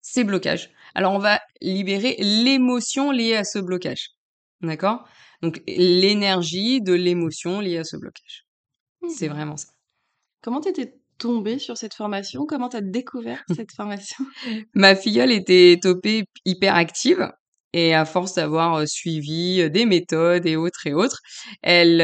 ces 0.00 0.24
blocages. 0.24 0.70
Alors 0.94 1.14
on 1.14 1.18
va 1.18 1.40
libérer 1.60 2.16
l'émotion 2.18 3.10
liée 3.10 3.36
à 3.36 3.44
ce 3.44 3.58
blocage. 3.58 4.10
D'accord? 4.64 5.04
Donc 5.42 5.60
l'énergie 5.66 6.80
de 6.80 6.92
l'émotion 6.92 7.60
liée 7.60 7.78
à 7.78 7.84
ce 7.84 7.96
blocage. 7.96 8.46
C'est 9.08 9.28
Mmh 9.28 9.32
vraiment 9.32 9.56
ça. 9.56 9.68
Comment 10.42 10.60
tu 10.60 10.68
étais 10.70 10.94
tombée 11.18 11.58
sur 11.58 11.76
cette 11.76 11.94
formation? 11.94 12.46
Comment 12.46 12.68
tu 12.68 12.76
as 12.76 12.80
découvert 12.80 13.42
cette 13.54 13.72
formation? 13.72 14.24
Ma 14.74 14.96
filleule 14.96 15.32
était 15.32 15.78
topée 15.82 16.24
hyperactive 16.44 17.30
et 17.72 17.94
à 17.94 18.04
force 18.04 18.34
d'avoir, 18.34 18.86
suivi, 18.88 19.68
des 19.70 19.84
méthodes 19.84 20.46
et 20.46 20.56
autres 20.56 20.86
et 20.86 20.94
autres, 20.94 21.18
elle, 21.62 22.00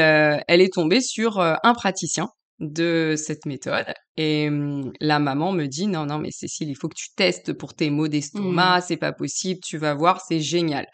elle 0.49 0.61
est 0.61 0.73
tombée 0.73 1.01
sur, 1.01 1.39
un 1.41 1.75
praticien 1.75 2.29
de 2.59 3.15
cette 3.17 3.47
méthode 3.47 3.87
et 4.17 4.51
mmh, 4.51 4.93
la 5.01 5.19
maman 5.19 5.53
me 5.53 5.67
dit: 5.67 5.87
«Non, 5.87 6.05
non, 6.07 6.19
mais 6.19 6.31
Cécile, 6.31 6.69
il 6.69 6.75
faut 6.77 6.89
que 6.89 6.97
tu 6.97 7.09
testes 7.17 7.53
pour 7.55 7.75
tes 7.75 7.89
maux 7.91 8.07
Mmh. 8.07 8.11
d'estomac, 8.11 8.81
c'est 8.83 8.97
pas 8.99 9.13
possible, 9.13 9.61
tu 9.65 9.79
vas 9.79 9.95
voir, 9.95 10.21
c'est 10.27 10.41
génial». 10.41 10.87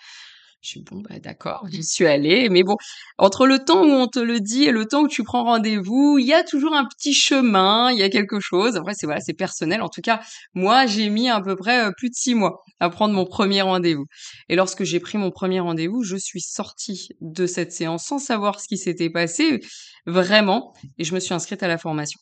Je 0.66 0.70
suis 0.72 0.82
«Bon, 0.82 0.96
bah, 1.08 1.20
d'accord», 1.20 1.64
j'y 1.70 1.84
suis 1.84 2.06
allée, 2.08 2.48
mais 2.48 2.64
bon, 2.64 2.74
entre 3.18 3.46
le 3.46 3.60
temps 3.60 3.84
où 3.84 3.88
on 3.90 4.08
te 4.08 4.18
le 4.18 4.40
dit 4.40 4.64
et 4.64 4.72
le 4.72 4.84
temps 4.84 5.02
où 5.02 5.08
tu 5.08 5.22
prends 5.22 5.44
rendez-vous, 5.44 6.18
il 6.18 6.26
y 6.26 6.32
a 6.34 6.42
toujours 6.42 6.74
un 6.74 6.84
petit 6.86 7.12
chemin, 7.14 7.92
il 7.92 7.98
y 7.98 8.02
a 8.02 8.08
quelque 8.08 8.40
chose. 8.40 8.76
Après, 8.76 8.92
c'est 8.94 9.06
voilà, 9.06 9.20
c'est 9.20 9.32
personnel. 9.34 9.80
En 9.80 9.88
tout 9.88 10.00
cas, 10.00 10.20
moi, 10.54 10.86
j'ai 10.86 11.08
mis 11.08 11.28
à 11.30 11.40
peu 11.40 11.54
près, 11.54 11.86
heu, 11.86 11.92
plus 11.96 12.10
de 12.10 12.16
6 12.16 12.34
mois 12.34 12.64
à 12.80 12.90
prendre 12.90 13.14
mon 13.14 13.26
premier 13.26 13.62
rendez-vous 13.62 14.06
et 14.48 14.56
lorsque 14.56 14.82
j'ai 14.82 14.98
pris 14.98 15.18
mon 15.18 15.30
premier 15.30 15.60
rendez-vous, 15.60 16.02
je 16.02 16.16
suis 16.16 16.40
sortie 16.40 17.10
de 17.20 17.46
cette 17.46 17.70
séance 17.72 18.04
sans 18.04 18.18
savoir 18.18 18.58
ce 18.60 18.66
qui 18.66 18.76
s'était 18.76 19.10
passé, 19.10 19.60
vraiment 20.06 20.74
et 20.98 21.04
je 21.04 21.14
me 21.14 21.20
suis 21.20 21.32
inscrite 21.34 21.62
à 21.62 21.68
la 21.68 21.78
formation. 21.78 22.18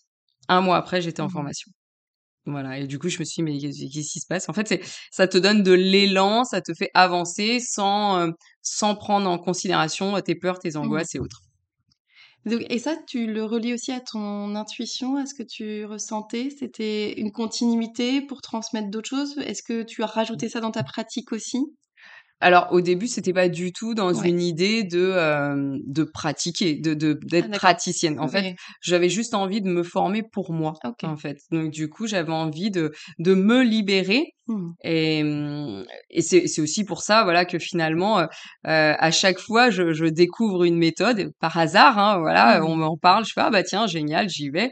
Un 0.49 0.61
mois 0.61 0.77
après, 0.77 1.01
j'étais 1.03 1.23
en 1.23 1.29
Mmh 1.29 1.31
formation. 1.31 1.71
Voilà 2.47 2.79
et 2.79 2.87
du 2.87 2.99
coup, 2.99 3.09
je 3.09 3.19
me 3.19 3.25
suis 3.25 3.43
dit: 3.43 3.43
«Mais 3.43 3.59
qu'est-ce 3.59 4.13
qui 4.13 4.21
se 4.21 4.27
passe?» 4.27 4.49
en 4.51 4.53
fait, 4.53 4.69
c'est 4.69 4.83
ça 5.11 5.27
te 5.27 5.39
donne 5.39 5.63
de 5.63 5.73
l'élan, 5.73 6.45
ça 6.45 6.61
te 6.61 6.75
fait 6.75 6.91
avancer 6.93 7.59
sans, 7.59 8.27
heu, 8.29 8.33
sans 8.63 8.95
prendre 8.97 9.31
en 9.31 9.39
considération, 9.39 10.15
heu, 10.17 10.21
tes 10.23 10.35
peurs, 10.35 10.59
tes 10.59 10.77
Mmh. 10.83 11.05
angoisses 11.05 11.15
et 11.15 11.19
autres. 11.21 11.41
Donc 12.47 12.63
et 12.71 12.79
ça, 12.79 12.97
tu 13.07 13.27
le 13.27 13.45
relis 13.45 13.73
aussi 13.75 13.93
à 13.93 14.01
ton 14.01 14.55
intuition, 14.55 15.17
à 15.17 15.27
ce 15.27 15.35
que 15.35 15.43
tu 15.43 15.85
ressentais? 15.85 16.49
C'était 16.51 17.13
une 17.21 17.33
continuité 17.33 18.21
pour 18.23 18.41
transmettre 18.43 18.89
d'autres 18.91 19.09
choses? 19.09 19.37
Est-ce 19.39 19.63
que 19.63 19.83
tu 19.83 20.03
as 20.03 20.07
rajouté 20.07 20.49
ça 20.49 20.61
dans 20.61 20.71
ta 20.71 20.85
pratique 20.85 21.33
aussi? 21.33 21.59
Alors 22.41 22.69
au 22.73 22.81
début, 22.81 23.07
c'était 23.09 23.33
pas 23.33 23.49
du 23.49 23.73
tout 23.73 23.95
dans 23.95 24.13
Ouais. 24.13 24.29
une 24.29 24.41
idée 24.41 24.85
de, 24.85 25.13
hem, 25.17 25.79
de 25.87 26.05
pratiquer, 26.05 26.75
de 26.77 26.93
de 26.95 27.19
Ah 27.39 27.45
d'être 27.45 27.51
praticienne. 27.51 28.19
En 28.21 28.29
fait, 28.29 28.51
j'avais 28.83 29.09
juste 29.09 29.35
envie 29.35 29.63
de 29.63 29.69
me 29.69 29.83
former 29.83 30.23
pour 30.23 30.53
moi, 30.53 30.83
OK. 30.85 31.05
en 31.05 31.17
fait. 31.17 31.39
Donc 31.51 31.71
du 31.71 31.89
coup, 31.89 32.07
j'avais 32.07 32.33
envie 32.33 32.71
de 32.71 32.93
de 33.19 33.35
me 33.35 33.63
libérer 33.63 34.27
Mmh 34.47 34.75
et 34.83 35.23
mmh 35.23 35.85
et 36.11 36.21
c'est 36.23 36.47
c'est 36.49 36.61
aussi 36.61 36.85
pour 36.85 37.03
ça, 37.03 37.23
voilà, 37.25 37.45
que 37.47 37.59
finalement, 37.59 38.21
heu 38.21 38.25
heu, 38.25 38.29
à 38.67 39.11
chaque 39.11 39.39
fois, 39.39 39.71
je 39.71 39.93
je 39.95 40.05
découvre 40.07 40.65
une 40.65 40.77
méthode 40.77 41.31
par 41.41 41.57
hasard, 41.57 41.99
hein, 41.99 42.19
voilà, 42.19 42.63
on 42.65 42.75
Mmh. 42.75 42.77
m'en 42.77 42.97
parle, 42.99 43.25
je 43.25 43.33
fais: 43.33 43.41
«Ah 43.43 43.51
bah 43.51 43.63
tiens, 43.63 43.87
génial», 43.87 44.29
j'y 44.29 44.51
vais 44.51 44.71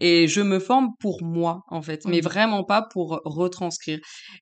et 0.00 0.28
je 0.28 0.40
me 0.40 0.58
forme 0.58 0.90
pour 1.00 1.22
moi, 1.22 1.62
en 1.68 1.82
fait, 1.82 2.06
mais 2.06 2.20
Mmh 2.20 2.22
vraiment 2.22 2.64
pas 2.64 2.82
pour 2.92 3.20
retranscrire. 3.24 3.98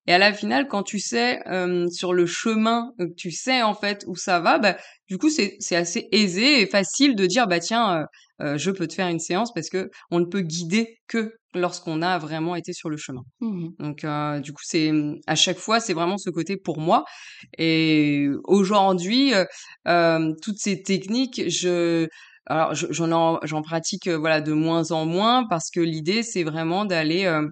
Et 0.06 0.12
à 0.12 0.18
la 0.18 0.32
finale, 0.32 0.68
quand 0.68 0.82
tu 0.82 0.98
sais, 0.98 1.40
hem, 1.46 1.88
sur 1.90 2.12
le 2.14 2.26
chemin, 2.26 2.92
tu 3.16 3.30
sais, 3.30 3.62
en 3.62 3.74
fait, 3.74 4.04
où 4.06 4.16
ça 4.16 4.40
va, 4.40 4.58
bah, 4.58 4.76
du 5.08 5.18
coup, 5.18 5.30
c'est 5.30 5.56
c'est 5.60 5.76
assez 5.76 6.08
aisé 6.12 6.60
et 6.62 6.66
facile 6.66 7.14
de 7.16 7.26
dire: 7.26 7.46
«Bah, 7.46 7.60
tiens, 7.60 8.06
heu, 8.42 8.56
je 8.58 8.70
peux 8.70 8.86
te 8.86 8.94
faire 8.94 9.08
une 9.08 9.20
séance» 9.20 9.52
parce 9.54 9.68
que 9.70 9.90
on 10.10 10.20
ne 10.20 10.26
peut 10.26 10.40
guider 10.42 10.98
que 11.08 11.32
lorsqu'on 11.54 12.02
a 12.02 12.18
vraiment 12.18 12.54
été 12.56 12.72
sur 12.72 12.90
le 12.90 12.96
chemin. 12.96 13.22
Mmh 13.40 13.76
Donc 13.78 14.04
heu, 14.04 14.40
du 14.40 14.52
coup, 14.52 14.62
c'est, 14.64 14.90
mmh, 14.92 15.16
à 15.26 15.34
chaque 15.36 15.58
fois, 15.58 15.80
c'est 15.80 15.94
vraiment 15.94 16.18
ce 16.18 16.30
côté 16.30 16.56
pour 16.56 16.78
moi 16.80 17.04
et 17.58 18.28
aujourd'hui, 18.44 19.34
heu, 19.34 19.46
hem, 19.86 20.34
toutes 20.42 20.58
ces 20.58 20.82
techniques, 20.82 21.42
je 21.48 22.08
alors 22.46 22.74
je 22.74 22.86
j'en 22.90 23.12
en 23.12 23.40
j'en 23.44 23.62
pratique, 23.62 24.06
heu, 24.08 24.14
voilà, 24.16 24.40
de 24.40 24.52
moins 24.52 24.90
en 24.92 25.04
moins 25.06 25.46
parce 25.48 25.70
que 25.70 25.80
l'idée, 25.80 26.22
c'est 26.22 26.44
vraiment 26.44 26.84
d'aller, 26.84 27.20
hem, 27.22 27.50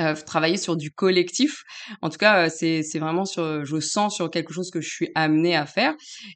heu, 0.00 0.14
travailler 0.26 0.56
sur 0.58 0.76
du 0.76 0.90
collectif. 0.92 1.62
En 2.02 2.10
tout 2.10 2.18
cas, 2.18 2.48
c'est 2.50 2.82
vraiment 2.98 3.24
sur 3.26 3.64
je 3.64 3.80
sens 3.80 4.14
sur 4.16 4.30
quelque 4.30 4.52
chose 4.54 4.70
que 4.70 4.80
je 4.80 4.88
suis 4.90 5.10
amenée 5.14 5.56
à 5.56 5.66
faire 5.66 5.94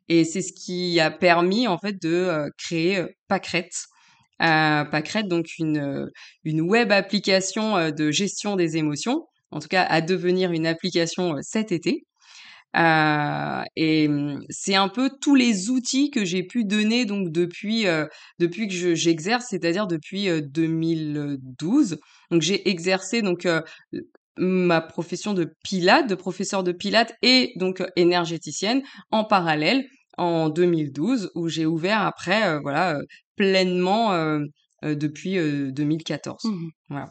et 0.09 0.25
c'est 0.25 0.43
ce 0.43 0.53
qui 0.53 1.01
a 1.01 1.11
permis, 1.11 1.69
en 1.69 1.79
fait, 1.79 2.01
de, 2.03 2.51
créer. 2.59 2.99
Heu, 4.43 4.85
Pâquerette, 4.91 5.29
donc 5.29 5.47
une, 5.59 6.11
une 6.45 6.63
web 6.63 6.93
application, 6.93 7.91
de 7.91 8.11
gestion 8.11 8.57
des 8.57 8.77
émotions, 8.79 9.27
en 9.51 9.61
tout 9.61 9.69
cas 9.69 9.83
à 9.85 10.01
devenir 10.01 10.53
une 10.53 10.67
application, 10.67 11.37
cet 11.43 11.73
été. 11.73 12.05
Heu 12.77 13.63
et 13.77 14.09
mmh, 14.09 14.43
c'est 14.51 14.75
un 14.77 14.89
peu 14.89 15.11
tous 15.21 15.35
les 15.35 15.71
outils 15.71 16.11
que 16.11 16.25
j'ai 16.25 16.43
pu 16.45 16.65
donner 16.65 17.05
donc 17.05 17.31
depuis, 17.33 17.87
heu, 17.87 18.09
depuis 18.39 18.69
que 18.69 18.75
je 18.75 18.95
j'exerce, 18.95 19.47
c'est-à-dire 19.51 19.87
depuis, 19.89 20.29
heu, 20.29 20.41
2012. 20.43 21.99
Donc 22.31 22.43
j'ai 22.43 22.69
exercé 22.71 23.23
donc, 23.23 23.47
ma 24.39 24.81
profession 24.81 25.35
de 25.35 25.53
pilates, 25.65 26.09
de 26.09 26.15
professeur 26.15 26.63
de 26.65 26.73
pilates 26.73 27.15
et 27.23 27.53
donc, 27.57 27.83
énergéticienne 27.97 28.83
en 29.11 29.25
parallèle 29.25 29.85
en 30.19 30.49
2012 30.51 31.31
où 31.35 31.49
j'ai 31.49 31.67
ouvert 31.67 32.03
après, 32.03 32.59
voilà, 32.61 32.99
pleinement, 33.37 34.13
depuis, 34.85 35.39
heu, 35.39 35.73
2014. 35.73 36.45
Mmh 36.45 36.69
Voilà. 36.91 37.09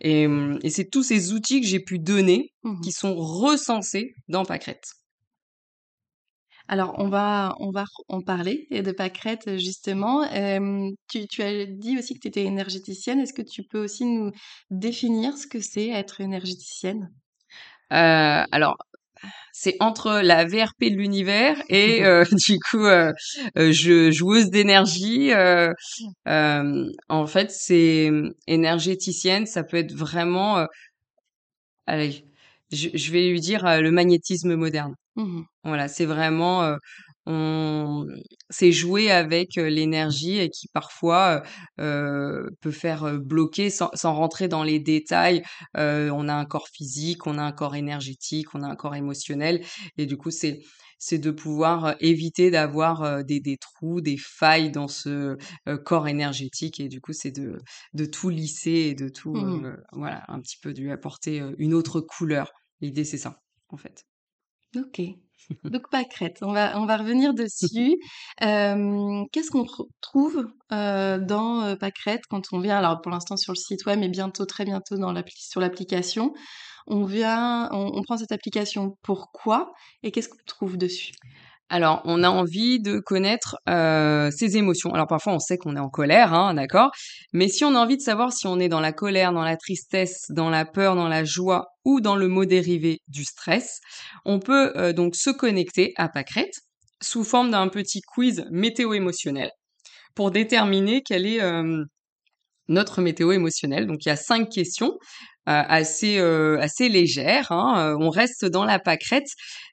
Et 0.00 0.26
mmh 0.28 0.58
et 0.62 0.70
c'est 0.70 0.90
tous 0.90 1.02
ces 1.02 1.32
outils 1.32 1.60
que 1.60 1.66
j'ai 1.66 1.80
pu 1.80 1.98
donner 1.98 2.52
Mmh 2.64 2.82
qui 2.82 2.92
sont 2.92 3.14
recensés 3.16 4.14
dans 4.28 4.44
Pâquerette. 4.44 4.94
Alors 6.68 6.94
on 6.98 7.08
va 7.08 7.54
on 7.60 7.70
va 7.70 7.84
en 8.08 8.20
parler 8.22 8.66
et 8.70 8.82
de 8.82 8.92
pâquerettes, 8.92 9.58
justement. 9.58 10.24
Hem, 10.24 10.92
tu 11.08 11.26
tu 11.26 11.42
as 11.42 11.64
dit 11.66 11.98
aussi 11.98 12.14
que 12.14 12.20
tu 12.20 12.28
étais 12.28 12.44
énergéticienne. 12.44 13.20
Est-ce 13.20 13.32
que 13.34 13.42
tu 13.42 13.62
peux 13.64 13.82
aussi 13.82 14.04
nous 14.04 14.32
définir 14.70 15.36
ce 15.38 15.46
que 15.46 15.60
c'est 15.60 15.88
être 15.88 16.20
énergéticienne? 16.20 17.12
Heu, 17.90 18.44
alors, 18.52 18.76
c'est 19.60 19.76
entre 19.80 20.20
la 20.22 20.44
VRP 20.44 20.90
de 20.90 20.96
l'univers 20.96 21.56
et 21.68 22.04
heu, 22.04 22.24
du 22.32 22.58
coup, 22.70 22.84
heu 22.86 23.12
heu, 23.58 23.72
je 23.72 24.10
joueuse 24.10 24.50
d'énergie, 24.50 25.32
heu, 25.32 25.72
hem, 26.26 26.90
en 27.08 27.26
fait, 27.26 27.50
c'est, 27.50 28.10
énergéticienne, 28.46 29.46
ça 29.46 29.64
peut 29.64 29.78
être 29.78 29.94
vraiment, 29.94 30.66
allez, 31.86 32.24
je 32.72 32.88
je 32.94 33.12
vais 33.12 33.28
lui 33.30 33.40
dire, 33.40 33.64
le 33.80 33.90
magnétisme 33.90 34.54
moderne. 34.56 34.94
Mmh 35.16 35.42
Voilà, 35.64 35.88
c'est 35.88 36.04
vraiment, 36.06 36.76
on 37.28 38.06
c'est 38.50 38.72
jouer 38.72 39.10
avec, 39.10 39.56
l'énergie 39.56 40.38
et 40.38 40.48
qui 40.50 40.68
parfois, 40.68 41.42
peut 41.76 42.70
faire, 42.72 43.18
bloquer 43.20 43.70
sans 43.70 43.90
sans 43.94 44.14
rentrer 44.14 44.48
dans 44.48 44.62
les 44.64 44.80
détails. 44.80 45.42
On 45.74 46.28
a 46.28 46.34
un 46.34 46.44
corps 46.46 46.68
physique, 46.68 47.26
on 47.26 47.38
a 47.38 47.42
un 47.42 47.52
corps 47.52 47.76
énergétique, 47.76 48.54
on 48.54 48.62
a 48.62 48.68
un 48.68 48.76
corps 48.76 48.94
émotionnel 48.94 49.64
et 49.98 50.06
du 50.06 50.16
coup, 50.16 50.30
c'est 50.30 50.60
c'est 51.00 51.18
de 51.18 51.30
pouvoir, 51.30 51.94
éviter 52.00 52.50
d'avoir, 52.50 53.24
des 53.24 53.40
des 53.40 53.56
trous, 53.56 54.00
des 54.00 54.16
failles 54.16 54.70
dans 54.72 54.88
ce, 54.88 55.36
corps 55.84 56.08
énergétique 56.08 56.80
et 56.80 56.88
du 56.88 57.00
coup, 57.00 57.12
c'est 57.12 57.30
de 57.30 57.58
de 57.94 58.04
tout 58.06 58.30
lisser 58.30 58.70
et 58.90 58.94
de 58.94 59.08
tout, 59.08 59.34
Mmh 59.34 59.76
voilà, 59.92 60.24
un 60.28 60.40
petit 60.40 60.56
peu 60.60 60.72
de 60.72 60.80
lui 60.80 60.90
apporter, 60.90 61.42
une 61.58 61.74
autre 61.74 62.00
couleur. 62.00 62.52
L'idée, 62.80 63.04
c'est 63.04 63.18
ça, 63.18 63.42
en 63.68 63.76
fait. 63.76 64.04
OK. 64.76 65.00
Donc 65.64 65.88
pâquerettes, 65.90 66.38
on 66.42 66.52
va 66.52 66.78
on 66.78 66.86
va 66.86 66.96
revenir 66.96 67.34
dessus. 67.34 67.96
Hem, 68.40 69.24
qu'est-ce 69.32 69.50
qu'on 69.50 69.66
trouve, 70.00 70.46
heu, 70.72 71.18
dans, 71.20 71.64
heu, 71.66 71.76
pâquerettes 71.78 72.26
quand 72.28 72.42
on 72.52 72.60
vient 72.60 72.78
alors 72.78 73.00
pour 73.00 73.10
l'instant 73.10 73.36
sur 73.36 73.52
le 73.52 73.56
site 73.58 73.86
web, 73.86 73.98
mais 73.98 74.08
bientôt, 74.08 74.44
très 74.46 74.64
bientôt 74.64 74.96
dans 74.96 75.14
sur 75.36 75.60
l'application. 75.60 76.34
On 76.86 77.04
vient 77.04 77.68
on 77.72 77.92
on 77.98 78.02
prend 78.02 78.16
cette 78.18 78.32
application 78.32 78.96
pourquoi 79.02 79.72
et 80.02 80.10
qu'est-ce 80.12 80.28
qu'on 80.30 80.38
trouve 80.46 80.76
dessus? 80.78 81.12
Alors, 81.70 82.00
on 82.04 82.22
a 82.22 82.30
envie 82.30 82.80
de 82.80 82.98
connaître, 82.98 83.56
heu, 83.68 84.30
ses 84.30 84.56
émotions. 84.56 84.94
Alors 84.94 85.06
parfois, 85.06 85.34
on 85.34 85.38
sait 85.38 85.58
qu'on 85.58 85.76
est 85.76 85.80
en 85.80 85.90
colère, 85.90 86.32
hein, 86.32 86.54
d'accord? 86.54 86.90
Mais 87.34 87.48
si 87.48 87.62
on 87.64 87.74
a 87.74 87.78
envie 87.78 87.98
de 87.98 88.02
savoir 88.02 88.32
si 88.32 88.46
on 88.46 88.58
est 88.58 88.68
dans 88.70 88.80
la 88.80 88.92
colère, 88.92 89.32
dans 89.32 89.42
la 89.44 89.56
tristesse, 89.58 90.24
dans 90.30 90.48
la 90.48 90.64
peur, 90.64 90.94
dans 90.96 91.08
la 91.08 91.24
joie 91.24 91.66
ou 91.84 92.00
dans 92.00 92.16
le 92.16 92.28
mot 92.28 92.46
dérivé 92.46 93.00
du 93.08 93.24
stress, 93.24 93.80
on 94.24 94.38
peut, 94.38 94.72
heu, 94.76 94.92
donc 94.94 95.14
se 95.14 95.28
connecter 95.30 95.92
à 95.96 96.08
Pâquerette 96.08 96.54
sous 97.02 97.22
forme 97.22 97.50
d'un 97.50 97.68
petit 97.68 98.00
quiz 98.00 98.46
météo 98.50 98.94
émotionnel 98.94 99.50
pour 100.14 100.30
déterminer 100.30 101.02
quelle 101.02 101.26
est, 101.26 101.36
hem, 101.38 101.86
notre 102.68 103.00
météo 103.02 103.32
émotionnelle. 103.32 103.86
Donc 103.86 104.04
il 104.04 104.08
y 104.08 104.12
a 104.12 104.16
5 104.16 104.48
questions, 104.50 104.92
heu, 104.92 104.96
assez, 105.46 106.18
heu, 106.18 106.58
assez 106.60 106.88
légères, 106.88 107.50
hein, 107.52 107.92
heu, 107.92 107.96
on 108.00 108.10
reste 108.10 108.44
dans 108.44 108.64
la 108.64 108.78
pâquerette, 108.78 109.28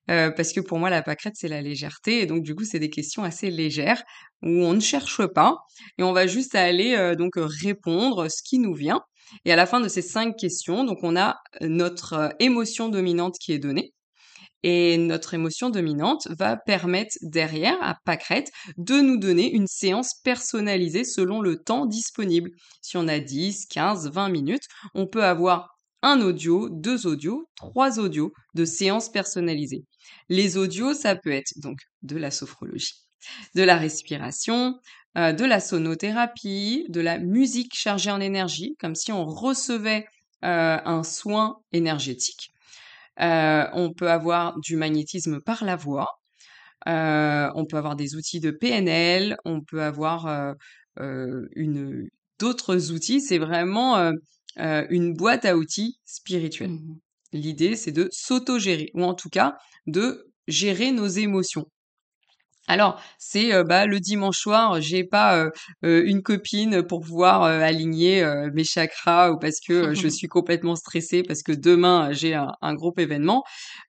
parce 0.08 0.54
que 0.54 0.62
pour 0.62 0.78
moi 0.80 0.90
la 0.90 1.02
pâquerette 1.02 1.34
c'est 1.36 1.48
la 1.48 1.62
légèreté. 1.62 2.22
Et 2.22 2.26
donc 2.28 2.44
du 2.44 2.56
coup 2.56 2.64
c'est 2.64 2.80
des 2.80 2.90
questions 2.90 3.24
assez 3.24 3.50
légères 3.52 4.04
où 4.44 4.50
on 4.50 4.74
ne 4.74 4.80
cherche 4.80 5.26
pas. 5.28 5.58
Et 5.98 6.04
on 6.04 6.14
va 6.14 6.28
juste 6.28 6.56
aller, 6.56 7.16
donc 7.18 7.34
répondre 7.38 8.30
ce 8.30 8.42
qui 8.44 8.60
nous 8.60 8.74
vient. 8.74 9.02
Et 9.46 9.52
à 9.52 9.56
la 9.56 9.66
fin 9.66 9.80
de 9.82 9.88
ces 9.88 10.02
5 10.04 10.36
questions, 10.38 10.84
donc 10.84 11.00
on 11.04 11.16
a, 11.18 11.38
notre, 11.62 12.34
émotion 12.40 12.90
dominante 12.90 13.36
qui 13.40 13.54
est 13.54 13.60
donnée 13.60 13.94
et 14.68 14.98
notre 14.98 15.36
émotion 15.36 15.70
dominante 15.70 16.28
va 16.40 16.58
permettre 16.58 17.16
derrière 17.22 17.78
à 17.84 18.00
Pâquerette 18.04 18.52
de 18.78 18.96
nous 18.96 19.18
donner 19.18 19.54
une 19.54 19.68
séance 19.68 20.16
personnalisée 20.24 21.04
selon 21.04 21.40
le 21.40 21.62
temps 21.62 21.86
disponible. 21.86 22.50
Si 22.82 22.98
on 22.98 23.08
a 23.08 23.20
10, 23.20 23.68
15, 23.68 24.10
20 24.10 24.30
minutes, 24.30 24.64
on 24.96 25.06
peut 25.06 25.24
avoir 25.24 25.78
un 26.02 26.20
audio, 26.20 26.68
deux 26.72 27.06
audios, 27.06 27.48
trois 27.56 28.00
audios 28.00 28.34
de 28.56 28.66
séances 28.66 29.10
personnalisées. 29.10 29.86
Les 30.30 30.58
audios, 30.58 30.96
ça 30.96 31.16
peut 31.16 31.32
être 31.32 31.54
donc 31.58 31.78
de 32.02 32.18
la 32.18 32.32
sophrologie, 32.32 33.06
de 33.54 33.62
la 33.62 33.78
respiration, 33.78 34.80
euh, 35.16 35.32
de 35.32 35.46
la 35.46 35.60
sonothérapie, 35.60 36.88
de 36.90 37.02
la 37.02 37.20
musique 37.20 37.76
chargée 37.76 38.10
en 38.10 38.20
énergie, 38.20 38.76
comme 38.80 38.96
si 38.96 39.12
on 39.12 39.26
recevait 39.26 40.08
euh, 40.44 40.80
un 40.84 41.04
soin 41.04 41.58
énergétique. 41.72 42.52
Heu, 43.22 43.66
on 43.74 43.94
peut 43.94 44.10
avoir 44.12 44.60
du 44.60 44.76
magnétisme 44.78 45.40
par 45.42 45.64
la 45.66 45.76
voix, 45.76 46.08
heu, 46.88 47.50
on 47.56 47.66
peut 47.66 47.78
avoir 47.78 47.96
des 47.96 48.16
outils 48.16 48.40
de 48.40 48.52
PNL, 48.52 49.38
on 49.46 49.62
peut 49.62 49.84
avoir, 49.84 50.56
une 51.56 52.10
d'autres 52.40 52.92
outils. 52.92 53.22
C'est 53.22 53.38
vraiment, 53.40 54.12
une 54.58 55.14
boîte 55.14 55.46
à 55.46 55.58
outils 55.58 56.00
spirituelle. 56.06 56.72
Mmh 56.72 57.00
L'idée, 57.34 57.76
c'est 57.76 57.92
de 57.92 58.08
s'auto-gérer 58.14 58.92
ou 58.94 59.04
en 59.04 59.14
tout 59.14 59.28
cas 59.30 59.58
de 59.88 60.32
gérer 60.48 60.92
nos 60.94 61.08
émotions. 61.08 61.66
Alors, 62.68 63.00
c'est, 63.20 63.54
heu, 63.54 63.64
bah, 63.64 63.86
le 63.86 64.00
dimanche 64.00 64.38
soir, 64.40 64.82
j'ai 64.82 65.04
pas, 65.04 65.38
heu 65.46 65.52
heu, 65.84 66.08
une 66.08 66.24
copine 66.24 66.82
pour 66.84 67.02
pouvoir, 67.02 67.44
aligner, 67.44 68.26
mes 68.54 68.64
chakras 68.64 69.32
ou 69.32 69.38
parce 69.40 69.60
que, 69.66 69.94
je 69.94 70.08
suis 70.08 70.28
complètement 70.28 70.76
stressée 70.76 71.22
parce 71.24 71.44
que 71.44 71.52
demain, 71.52 72.12
j'ai 72.12 72.34
un 72.34 72.52
un 72.62 72.74
gros 72.74 72.94
événement. 72.98 73.44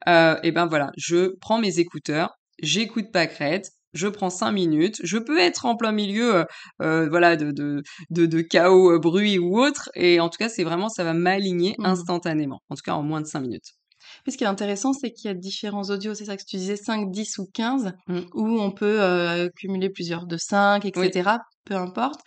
Et 0.06 0.52
ben, 0.52 0.66
voilà, 0.66 0.90
je 0.96 1.34
prends 1.40 1.58
mes 1.58 1.78
écouteurs, 1.78 2.34
j'écoute 2.62 3.06
Pâquerette, 3.12 3.70
je 3.94 4.08
prends 4.08 4.28
5 4.30 4.52
minutes. 4.52 5.00
Je 5.04 5.16
peux 5.18 5.38
être 5.38 5.64
en 5.66 5.76
plein 5.76 5.92
milieu, 5.92 6.44
voilà, 6.80 7.36
de 7.36 7.50
de 7.52 7.82
de 8.10 8.26
de 8.26 8.40
chaos, 8.42 8.98
bruit 9.00 9.38
ou 9.38 9.58
autre 9.58 9.90
et 9.94 10.20
en 10.20 10.28
tout 10.28 10.36
cas, 10.38 10.48
c'est 10.50 10.64
vraiment 10.64 10.88
ça 10.90 11.04
va 11.04 11.14
m'aligner 11.14 11.76
Mmh 11.78 11.86
instantanément, 11.86 12.60
en 12.68 12.74
tout 12.76 12.82
cas 12.84 12.92
en 12.94 13.02
moins 13.02 13.20
de 13.22 13.26
5 13.26 13.40
minutes. 13.40 13.75
Puis 14.26 14.32
ce 14.32 14.38
qui 14.38 14.42
est 14.42 14.48
intéressant, 14.48 14.92
c'est 14.92 15.12
qu'il 15.12 15.28
y 15.28 15.30
a 15.30 15.34
différents 15.34 15.84
audios, 15.84 16.14
c'est 16.14 16.24
ça 16.24 16.36
que 16.36 16.42
tu 16.44 16.56
disais, 16.56 16.74
5, 16.74 17.12
10 17.12 17.38
ou 17.38 17.46
15, 17.54 17.92
Mmh. 18.08 18.18
où 18.34 18.60
on 18.60 18.72
peut 18.72 19.00
euh, 19.00 19.48
cumuler 19.56 19.88
plusieurs 19.88 20.26
de 20.26 20.36
5, 20.36 20.82
Oui. 20.82 20.90
etc., 21.06 21.38
peu 21.64 21.76
importe. 21.76 22.18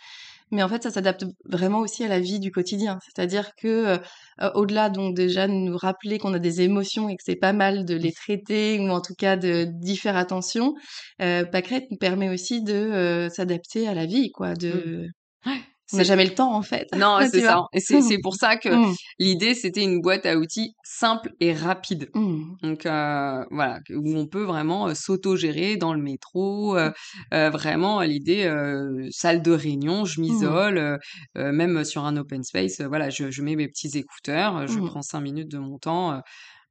Mais 0.50 0.62
en 0.62 0.68
fait, 0.70 0.82
ça 0.82 0.90
s'adapte 0.90 1.26
vraiment 1.44 1.80
aussi 1.80 2.02
à 2.02 2.08
la 2.08 2.18
vie 2.18 2.40
du 2.40 2.50
quotidien. 2.50 2.98
C'est-à-dire 3.04 3.50
que, 3.60 3.98
euh, 4.40 4.50
au-delà, 4.54 4.88
donc, 4.88 5.14
déjà 5.14 5.46
de 5.46 5.52
nous 5.52 5.76
rappeler 5.76 6.18
qu'on 6.18 6.32
a 6.32 6.38
des 6.38 6.62
émotions 6.62 7.10
et 7.10 7.16
que 7.16 7.22
c'est 7.22 7.36
pas 7.36 7.52
mal 7.52 7.84
de 7.84 7.94
les 7.94 8.12
traiter, 8.12 8.80
ou 8.80 8.88
en 8.88 9.02
tout 9.02 9.14
cas 9.14 9.36
de 9.36 9.66
d'y 9.70 9.98
faire 9.98 10.16
attention, 10.16 10.72
euh, 11.20 11.44
Pâquerette 11.44 11.84
nous 11.90 11.98
permet 11.98 12.30
aussi 12.30 12.62
de 12.62 12.72
euh, 12.72 13.28
s'adapter 13.28 13.86
à 13.86 13.92
la 13.92 14.06
vie, 14.06 14.30
quoi, 14.30 14.52
Mmh. 14.54 14.56
de... 14.56 15.06
N'a 15.44 15.52
c'est 15.96 16.04
jamais 16.04 16.24
le 16.24 16.34
temps, 16.34 16.54
en 16.54 16.62
fait. 16.62 16.88
non, 16.96 17.18
c'est 17.30 17.40
ça. 17.42 17.64
Et 17.72 17.80
c'est 17.80 18.18
pour 18.22 18.34
ça 18.36 18.56
que 18.56 18.68
Mmh. 18.70 18.94
l'idée, 19.18 19.54
c'était 19.54 19.82
une 19.82 20.00
boîte 20.00 20.26
à 20.26 20.36
outils 20.36 20.74
simple 20.84 21.32
et 21.40 21.52
rapide. 21.52 22.08
Mmh. 22.14 22.42
Donc 22.62 22.86
euh, 22.86 23.44
voilà, 23.50 23.80
où 23.94 24.16
on 24.16 24.26
peut 24.26 24.42
vraiment 24.44 24.88
euh, 24.88 24.94
s'auto-gérer 24.94 25.76
dans 25.76 25.92
le 25.94 26.02
métro. 26.02 26.76
euh, 26.76 26.90
euh, 27.34 27.50
vraiment, 27.50 28.00
l'idée, 28.02 28.44
euh, 28.44 29.06
salle 29.10 29.42
de 29.42 29.52
réunion, 29.52 30.04
je 30.04 30.20
Mmh. 30.20 30.22
m'isole, 30.22 30.98
même 31.36 31.84
sur 31.84 32.04
un 32.04 32.16
open 32.16 32.42
space, 32.42 32.80
voilà, 32.80 33.10
je, 33.10 33.30
je 33.30 33.42
mets 33.42 33.56
mes 33.56 33.68
petits 33.68 33.96
écouteurs, 33.98 34.66
je 34.66 34.78
prends 34.80 35.02
cinq 35.02 35.20
minutes 35.20 35.50
de 35.50 35.58
mon 35.58 35.78
temps. 35.78 36.12
euh, 36.12 36.18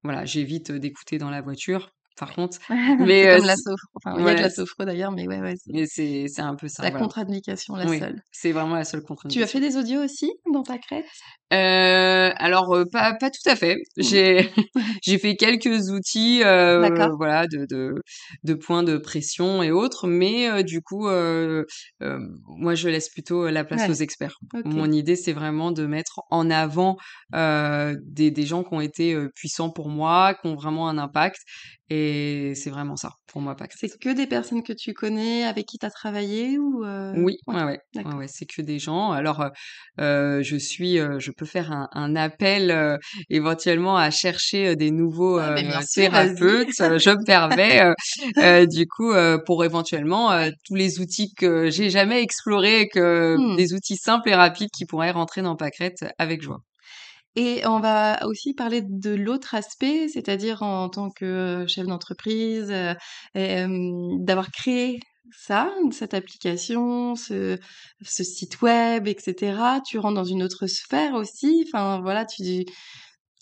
voilà, 0.04 0.24
j'évite 0.26 0.72
d'écouter 0.72 1.18
dans 1.18 1.30
la 1.30 1.42
voiture, 1.42 1.90
par 2.20 2.34
contre. 2.36 2.60
Mais 3.00 3.28
euh, 3.28 3.38
comme 3.38 3.46
la 3.48 3.56
sophro. 3.56 3.88
Enfin, 3.96 4.16
il 4.20 4.26
y 4.26 4.30
a 4.30 4.36
que 4.36 4.42
la 4.42 4.50
sophro 4.50 4.86
d'ailleurs, 4.86 5.12
mais 5.12 5.28
ouais, 5.28 5.40
ouais, 5.40 5.56
c'est 5.58 5.72
mais 5.74 5.86
c'est 5.88 6.26
c'est 6.28 6.42
un 6.42 6.56
peu 6.56 6.68
ça, 6.68 6.84
la 6.84 6.90
voilà. 6.90 7.04
contre-indication, 7.06 7.76
la 7.76 7.86
Oui, 7.88 8.00
seule. 8.00 8.22
c'est 8.32 8.52
vraiment 8.52 8.76
la 8.76 8.84
seule 8.84 9.00
Tu 9.00 9.06
as 9.06 9.08
contre-indication. 9.08 9.48
fait 9.48 9.66
des 9.66 9.78
audios 9.78 10.04
aussi 10.04 10.32
dans 10.54 10.64
ta 10.64 10.78
crête? 10.78 11.06
Euh, 11.52 12.32
alors 12.36 12.76
euh, 12.76 12.84
pas 12.92 13.16
pas 13.16 13.32
tout 13.32 13.50
à 13.50 13.56
fait. 13.56 13.76
Mmh. 13.98 14.04
J'ai 14.04 14.50
j'ai 15.04 15.18
fait 15.18 15.36
quelques 15.36 15.90
outils 15.90 16.40
voilà 16.42 17.48
de, 17.48 17.66
de 17.70 17.96
de 18.44 18.54
points 18.54 18.84
de 18.84 18.98
pression 18.98 19.64
et 19.64 19.72
autres, 19.72 20.08
mais 20.08 20.64
du 20.64 20.82
coup 20.82 21.08
moi 21.10 22.76
je 22.76 22.90
laisse 22.90 23.10
plutôt 23.10 23.50
la 23.50 23.64
place 23.64 23.90
aux 23.90 23.94
experts. 23.94 24.38
Mon 24.66 24.92
idée 24.92 25.16
c'est 25.16 25.34
vraiment 25.34 25.72
de 25.72 25.86
mettre 25.86 26.22
en 26.30 26.50
avant 26.52 26.98
des 27.34 28.32
des 28.32 28.46
gens 28.46 28.64
qui 28.64 28.74
ont 28.74 28.82
été 28.82 29.18
puissants 29.36 29.70
pour 29.72 29.90
moi, 29.90 30.36
qui 30.36 30.48
ont 30.48 30.56
vraiment 30.56 30.90
un 30.90 30.98
impact 30.98 31.40
et 31.90 32.09
c'est 32.56 32.70
vraiment 32.70 32.96
ça 32.96 33.12
pour 33.28 33.42
moi 33.42 33.56
Pacte. 33.56 33.74
C'est 33.80 33.98
que 34.00 34.10
des 34.14 34.28
personnes 34.28 34.64
que 34.64 34.74
tu 34.74 34.94
connais, 34.94 35.44
avec 35.44 35.66
qui 35.66 35.78
tu 35.78 35.86
as 35.86 35.90
travaillé 35.92 36.58
ou 36.58 36.84
euh, 36.86 37.14
Oui, 37.16 37.38
Ouais, 37.48 37.64
ouais, 37.64 37.80
ouais, 37.96 38.14
ouais, 38.14 38.28
c'est 38.28 38.46
que 38.46 38.62
des 38.62 38.78
gens. 38.78 39.12
Alors, 39.12 39.42
euh, 39.42 39.50
euh, 40.00 40.44
je 40.44 40.56
suis, 40.58 41.00
euh, 41.00 41.18
je 41.20 41.32
peux 41.32 41.46
faire 41.46 41.72
un, 41.72 41.88
un 41.94 42.16
appel 42.16 42.70
euh, 42.70 42.98
éventuellement 43.32 43.98
à 43.98 44.12
chercher 44.12 44.70
euh, 44.70 44.76
des 44.76 44.92
nouveaux 44.92 45.40
Ah, 45.40 45.58
sûr, 45.82 46.04
thérapeutes. 46.04 46.68
je 46.78 47.10
me 47.10 47.26
permets, 47.26 47.82
du 48.68 48.86
coup, 48.88 49.12
euh, 49.12 49.40
pour 49.44 49.66
éventuellement 49.66 50.32
euh, 50.32 50.52
tous 50.66 50.76
les 50.76 51.00
outils 51.00 51.34
que 51.36 51.70
j'ai 51.72 51.90
jamais 51.90 52.22
explorés, 52.22 52.82
et 52.82 52.88
que 52.90 53.36
Hmm. 53.38 53.56
des 53.58 53.74
outils 53.74 53.98
simples 53.98 54.30
et 54.30 54.36
rapides 54.36 54.70
qui 54.72 54.86
pourraient 54.86 55.12
rentrer 55.12 55.42
dans 55.42 55.56
Pâquerette 55.56 56.06
avec 56.20 56.42
joie. 56.44 56.60
Et 57.36 57.62
on 57.66 57.80
va 57.80 58.20
aussi 58.26 58.54
parler 58.54 58.82
de 58.84 59.12
l'autre 59.12 59.56
aspect, 59.56 60.08
c'est-à-dire 60.10 60.64
en 60.64 60.90
tant 60.90 61.10
que 61.12 61.66
chef 61.68 61.86
d'entreprise, 61.88 62.70
euh, 62.72 62.94
euh, 63.38 63.68
d'avoir 64.20 64.52
créé 64.52 65.00
ça, 65.32 65.72
cette 65.92 66.14
application, 66.14 67.16
ce, 67.16 67.58
ce 68.04 68.24
site 68.24 68.62
web, 68.62 69.08
etc. 69.08 69.80
Tu 69.88 70.00
rentres 70.00 70.16
dans 70.16 70.24
une 70.24 70.44
autre 70.44 70.68
sphère 70.68 71.14
aussi. 71.14 71.66
Enfin, 71.68 72.02
voilà, 72.02 72.26
tu, 72.26 72.66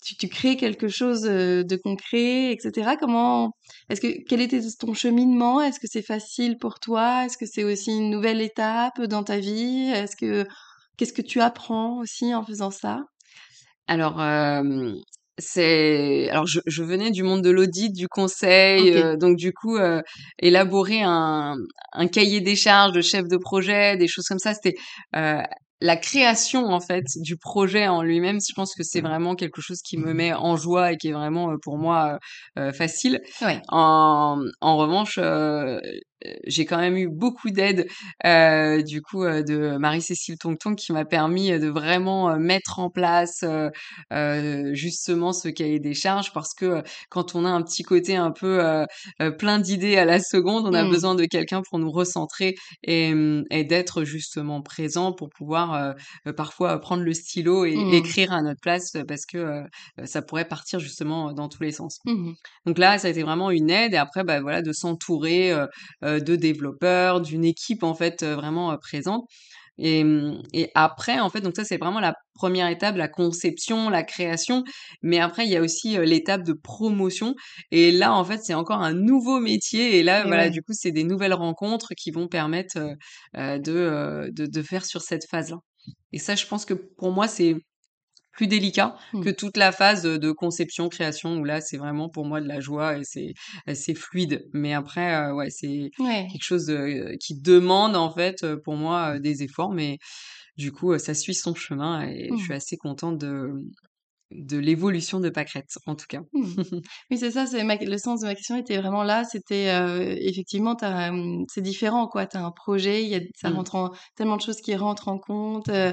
tu, 0.04 0.16
tu 0.16 0.28
crées 0.28 0.56
quelque 0.56 0.88
chose 0.88 1.26
euh, 1.26 1.64
de 1.64 1.76
concret, 1.76 2.52
etc. 2.52 2.96
Comment, 3.00 3.52
est-ce 3.88 4.00
que, 4.00 4.08
quel 4.28 4.40
était 4.40 4.60
ton 4.78 4.94
cheminement? 4.94 5.60
Est-ce 5.60 5.80
que 5.80 5.86
c'est 5.90 6.02
facile 6.02 6.58
pour 6.58 6.78
toi? 6.80 7.24
Est-ce 7.26 7.38
que 7.38 7.46
c'est 7.46 7.64
aussi 7.64 7.90
une 7.96 8.10
nouvelle 8.10 8.40
étape 8.40 9.00
dans 9.02 9.24
ta 9.24 9.38
vie? 9.38 9.90
Est-ce 9.94 10.16
que, 10.16 10.46
qu'est-ce 10.96 11.12
que 11.12 11.22
tu 11.22 11.40
apprends 11.40 11.98
aussi 12.00 12.34
en 12.34 12.44
faisant 12.44 12.70
ça? 12.70 13.00
Alors, 13.88 14.20
euh, 14.20 14.92
c'est 15.38 16.28
alors 16.30 16.46
je, 16.46 16.60
je 16.66 16.82
venais 16.82 17.10
du 17.10 17.22
monde 17.22 17.42
de 17.42 17.50
l'audit, 17.50 17.92
du 17.92 18.08
conseil, 18.08 18.92
euh, 18.94 19.16
donc 19.16 19.36
du 19.36 19.52
coup 19.52 19.76
euh, 19.76 20.02
élaborer 20.40 21.02
un, 21.02 21.56
un 21.92 22.06
cahier 22.08 22.40
des 22.40 22.56
charges 22.56 22.92
de 22.92 23.00
chef 23.00 23.26
de 23.28 23.36
projet, 23.36 23.96
des 23.96 24.08
choses 24.08 24.26
comme 24.26 24.38
ça, 24.40 24.52
c'était 24.54 24.74
euh, 25.16 25.40
la 25.80 25.96
création 25.96 26.64
en 26.66 26.80
fait 26.80 27.04
du 27.22 27.36
projet 27.36 27.86
en 27.86 28.02
lui-même. 28.02 28.40
Je 28.40 28.52
pense 28.54 28.74
que 28.74 28.82
c'est 28.82 29.00
vraiment 29.00 29.36
quelque 29.36 29.60
chose 29.62 29.80
qui 29.80 29.96
me 29.96 30.12
met 30.12 30.32
en 30.34 30.56
joie 30.56 30.92
et 30.92 30.96
qui 30.96 31.08
est 31.08 31.12
vraiment 31.12 31.54
pour 31.62 31.78
moi 31.78 32.18
facile. 32.74 33.20
Ouais. 33.40 33.62
En, 33.68 34.40
en 34.60 34.76
revanche, 34.76 35.20
euh, 35.22 35.78
j'ai 36.46 36.64
quand 36.66 36.78
même 36.78 36.96
eu 36.96 37.08
beaucoup 37.08 37.50
d'aide 37.50 37.86
euh, 38.26 38.82
du 38.82 39.02
coup 39.02 39.24
euh, 39.24 39.42
de 39.42 39.76
Marie-Cécile 39.78 40.36
Tongtong 40.38 40.74
qui 40.76 40.92
m'a 40.92 41.04
permis 41.04 41.52
euh, 41.52 41.58
de 41.58 41.68
vraiment 41.68 42.30
euh, 42.30 42.36
mettre 42.38 42.78
en 42.78 42.90
place 42.90 43.40
euh, 43.44 43.70
euh, 44.12 44.74
justement 44.74 45.32
ce 45.32 45.48
cahier 45.48 45.78
des 45.80 45.94
charges 45.94 46.32
parce 46.32 46.54
que 46.54 46.64
euh, 46.66 46.82
quand 47.10 47.34
on 47.34 47.44
a 47.44 47.48
un 47.50 47.62
petit 47.62 47.82
côté 47.82 48.16
un 48.16 48.30
peu 48.30 48.64
euh, 48.64 48.84
euh, 49.22 49.30
plein 49.30 49.58
d'idées 49.58 49.96
à 49.96 50.04
la 50.04 50.20
seconde, 50.20 50.66
on 50.66 50.74
a 50.74 50.84
Mm. 50.84 50.90
besoin 50.90 51.14
de 51.14 51.24
quelqu'un 51.24 51.62
pour 51.68 51.78
nous 51.78 51.90
recentrer 51.90 52.54
et, 52.82 53.12
hum, 53.12 53.44
et 53.50 53.64
d'être 53.64 54.04
justement 54.04 54.62
présent 54.62 55.12
pour 55.12 55.28
pouvoir 55.30 55.74
euh, 55.74 55.92
euh, 56.26 56.32
parfois 56.32 56.78
prendre 56.80 57.02
le 57.02 57.12
stylo 57.12 57.64
et 57.64 57.74
Mm. 57.74 57.92
écrire 57.94 58.32
à 58.32 58.42
notre 58.42 58.60
place 58.60 58.94
euh, 58.96 59.04
parce 59.06 59.24
que 59.26 59.38
euh, 59.38 59.62
ça 60.06 60.22
pourrait 60.22 60.46
partir 60.48 60.80
justement 60.80 61.32
dans 61.32 61.48
tous 61.48 61.62
les 61.62 61.72
sens. 61.72 61.98
Donc 62.66 62.78
là, 62.78 62.98
ça 62.98 63.08
a 63.08 63.10
été 63.10 63.22
vraiment 63.22 63.50
une 63.50 63.70
aide 63.70 63.94
et 63.94 63.96
après, 63.96 64.24
bah, 64.24 64.40
voilà, 64.40 64.62
de 64.62 64.72
s'entourer 64.72 65.52
euh, 65.52 65.66
euh, 66.04 66.07
de 66.20 66.36
développeurs, 66.36 67.20
d'une 67.20 67.44
équipe 67.44 67.82
en 67.82 67.94
fait 67.94 68.22
euh, 68.22 68.34
vraiment 68.36 68.72
euh, 68.72 68.76
présente. 68.76 69.24
Et, 69.78 70.02
hum, 70.02 70.42
et 70.52 70.70
après, 70.74 71.20
en 71.20 71.30
fait, 71.30 71.40
donc 71.40 71.54
ça 71.56 71.64
c'est 71.64 71.76
vraiment 71.78 72.00
la 72.00 72.14
première 72.34 72.68
étape, 72.68 72.96
la 72.96 73.08
conception, 73.08 73.90
la 73.90 74.02
création. 74.02 74.64
Mais 75.02 75.20
après, 75.20 75.44
il 75.46 75.50
y 75.50 75.56
a 75.56 75.62
aussi 75.62 75.96
euh, 75.96 76.04
l'étape 76.04 76.42
de 76.42 76.52
promotion. 76.52 77.34
Et 77.70 77.92
là, 77.92 78.12
en 78.12 78.24
fait, 78.24 78.40
c'est 78.42 78.54
encore 78.54 78.82
un 78.82 78.92
nouveau 78.94 79.40
métier. 79.40 79.98
Et 79.98 80.02
là, 80.02 80.24
Et 80.24 80.26
voilà, 80.26 80.44
ouais. 80.44 80.50
du 80.50 80.62
coup, 80.62 80.72
c'est 80.72 80.90
des 80.92 81.04
nouvelles 81.04 81.34
rencontres 81.34 81.94
qui 81.96 82.10
vont 82.10 82.28
permettre 82.28 82.78
euh, 82.78 82.94
euh, 83.36 83.58
de, 83.58 83.72
euh, 83.72 84.28
de 84.32 84.46
de 84.46 84.62
faire 84.62 84.84
sur 84.84 85.02
cette 85.02 85.26
phase-là. 85.30 85.58
Et 86.12 86.18
ça, 86.18 86.34
je 86.34 86.46
pense 86.46 86.64
que 86.64 86.74
pour 86.74 87.12
moi, 87.12 87.28
c'est 87.28 87.56
plus 88.38 88.46
délicat 88.46 88.94
Mm. 89.12 89.24
que 89.24 89.30
toute 89.30 89.56
la 89.56 89.72
phase 89.72 90.04
de 90.04 90.30
conception, 90.32 90.88
création, 90.88 91.38
où 91.38 91.44
là, 91.44 91.60
c'est 91.60 91.76
vraiment 91.76 92.08
pour 92.08 92.24
moi 92.24 92.40
de 92.40 92.46
la 92.46 92.60
joie 92.60 92.96
et 92.96 93.02
c'est 93.02 93.34
euh, 93.68 93.74
c'est 93.74 93.94
fluide. 93.94 94.46
Mais 94.52 94.72
après, 94.74 95.12
euh, 95.14 95.34
ouais, 95.34 95.50
c'est 95.50 95.90
Ouais. 95.98 96.26
quelque 96.30 96.44
chose 96.44 96.66
de- 96.66 97.16
qui 97.20 97.34
demande 97.40 97.96
en 97.96 98.10
fait 98.10 98.44
euh, 98.44 98.56
pour 98.64 98.76
moi 98.76 99.16
euh, 99.16 99.18
des 99.18 99.42
efforts, 99.42 99.72
mais 99.72 99.98
du 100.56 100.70
coup, 100.72 100.92
euh, 100.92 100.98
ça 100.98 101.14
suit 101.14 101.34
son 101.34 101.54
chemin 101.54 102.02
et 102.08 102.28
je 102.30 102.36
suis 102.44 102.52
Mm. 102.52 102.56
assez 102.56 102.76
contente 102.76 103.18
de 103.18 103.50
de 104.30 104.58
l'évolution 104.58 105.20
de 105.20 105.30
Pâquerette, 105.30 105.70
en 105.86 105.94
tout 105.96 106.04
cas. 106.06 106.20
Mm. 106.34 106.42
Oui, 107.10 107.16
c'est 107.18 107.30
ça, 107.30 107.46
c'est 107.46 107.64
ma... 107.64 107.76
le 107.76 107.96
sens 107.98 108.20
de 108.20 108.26
ma 108.26 108.34
question 108.34 108.56
était 108.56 108.76
vraiment 108.76 109.02
là. 109.02 109.24
C'était 109.24 109.70
euh, 109.70 110.14
effectivement, 110.20 110.76
c'est 111.52 111.62
différent, 111.62 112.06
quoi. 112.08 112.26
Tu 112.26 112.36
as 112.36 112.44
un 112.44 112.50
projet, 112.50 113.02
il 113.04 113.08
y 113.08 113.14
a, 113.16 113.20
ça 113.40 113.48
Mm. 113.50 113.54
rentre 113.56 113.74
en 113.76 113.90
tellement 114.16 114.36
de 114.36 114.42
choses 114.42 114.60
qui 114.60 114.76
rentrent 114.76 115.08
en 115.08 115.18
compte. 115.18 115.70
euh, 115.70 115.92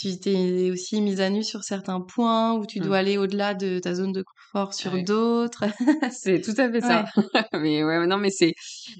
tu 0.00 0.18
t'es 0.20 0.70
aussi 0.70 1.00
mise 1.00 1.20
à 1.20 1.30
nu 1.30 1.42
sur 1.42 1.62
certains 1.64 2.00
points 2.00 2.54
où 2.54 2.66
tu 2.66 2.80
Mm. 2.80 2.82
dois 2.84 2.98
aller 2.98 3.18
au-delà 3.18 3.54
de 3.54 3.78
ta 3.78 3.94
zone 3.94 4.12
de 4.12 4.22
confort 4.22 4.74
sur 4.74 4.92
Ouais. 4.94 5.02
d'autres? 5.02 5.64
C'est 6.12 6.40
tout 6.40 6.54
à 6.56 6.70
fait 6.70 6.80
ça. 6.80 7.04
Ouais. 7.16 7.22
Mais 7.60 7.82
ouais, 7.84 8.06
non, 8.06 8.18
mais 8.18 8.30
c'est, 8.30 8.54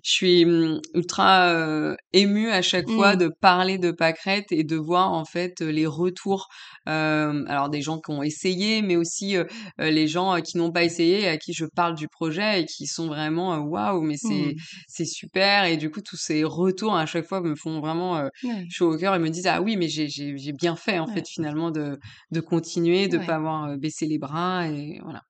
je 0.04 0.10
suis 0.10 0.44
hum, 0.44 0.80
ultra 0.94 1.48
euh, 1.48 1.94
émue 2.12 2.50
à 2.50 2.60
chaque 2.62 2.88
fois 2.88 3.14
Mm. 3.14 3.18
de 3.18 3.30
parler 3.40 3.78
de 3.78 3.90
Pâquerette 3.90 4.50
et 4.50 4.64
de 4.64 4.76
voir 4.76 5.12
en 5.12 5.24
fait 5.24 5.60
les 5.60 5.86
retours. 5.86 6.48
euh, 6.88 7.44
alors 7.48 7.68
des 7.68 7.82
gens 7.82 7.98
qui 8.00 8.10
ont 8.10 8.22
essayé, 8.22 8.80
mais 8.82 8.96
aussi 8.96 9.36
euh, 9.36 9.44
les 9.78 10.06
gens 10.08 10.40
qui 10.40 10.56
n'ont 10.56 10.72
pas 10.72 10.84
essayé 10.84 11.22
et 11.22 11.28
à 11.28 11.36
qui 11.36 11.52
je 11.52 11.66
parle 11.66 11.94
du 11.94 12.08
projet 12.08 12.62
et 12.62 12.64
qui 12.64 12.86
sont 12.86 13.06
vraiment 13.08 13.56
waouh, 13.58 14.00
mais 14.02 14.16
c'est 14.16 14.54
c'est 14.88 15.04
super. 15.04 15.64
Et 15.64 15.76
du 15.76 15.90
coup, 15.90 16.00
tous 16.00 16.16
ces 16.16 16.44
retours 16.44 16.96
à 16.96 17.06
chaque 17.06 17.26
fois 17.26 17.40
me 17.42 17.54
font 17.54 17.80
vraiment 17.80 18.28
chaud 18.68 18.92
au 18.94 18.96
cœur 18.98 19.14
et 19.14 19.18
me 19.18 19.28
disent 19.30 19.46
ah 19.46 19.60
oui, 19.62 19.76
mais 19.76 19.88
j'ai 19.88 20.08
j'ai 20.08 20.36
j'ai 20.38 20.52
bien 20.52 20.76
fait 20.76 20.87
en 20.98 21.06
Ouais. 21.06 21.14
fait 21.14 21.26
finalement 21.28 21.70
de 21.70 21.98
de 22.30 22.40
continuer, 22.40 23.08
de 23.08 23.18
Ouais. 23.18 23.26
pas 23.26 23.34
avoir 23.36 23.76
baissé 23.78 24.06
les 24.06 24.18
bras 24.18 24.68
et 24.68 25.00
voilà. 25.02 25.22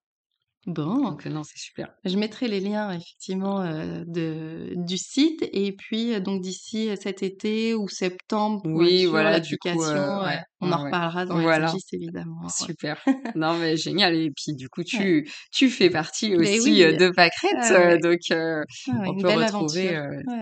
Bon. 0.67 0.97
Donc 1.11 1.25
non, 1.25 1.41
c'est 1.43 1.57
super. 1.57 1.87
Je 2.03 2.17
mettrai 2.17 2.49
les 2.49 2.59
liens 2.59 2.91
effectivement 2.91 3.61
euh, 3.61 4.03
de, 4.05 4.73
du 4.75 4.97
site 4.97 5.47
et 5.53 5.71
puis 5.71 6.13
euh, 6.13 6.19
donc 6.19 6.41
d'ici 6.41 6.89
cet 7.01 7.23
été 7.23 7.73
ou 7.73 7.87
septembre 7.87 8.61
Oui, 8.65 9.03
sûr 9.03 9.11
voilà, 9.11 9.31
l'application, 9.31 9.79
euh, 9.81 10.25
ouais, 10.25 10.39
on 10.59 10.71
en 10.73 10.83
reparlera 10.83 11.25
dans 11.25 11.39
Voilà, 11.39 11.67
Exagis 11.67 11.85
évidemment. 11.93 12.41
ouais. 12.43 12.49
super. 12.49 13.01
Non, 13.35 13.57
mais 13.57 13.77
génial. 13.77 14.13
Et 14.15 14.31
puis, 14.31 14.53
du 14.53 14.67
coup, 14.67 14.83
tu, 14.83 15.27
tu 15.53 15.69
fais 15.69 15.89
partie 15.89 16.35
aussi 16.35 16.59
oui, 16.61 16.97
de 16.97 17.09
Pâquerette. 17.09 17.71
ouais. 17.71 17.97
donc, 17.99 18.19
ouais, 18.29 18.63
on 19.07 19.17
peut 19.17 19.29
retrouver 19.29 19.97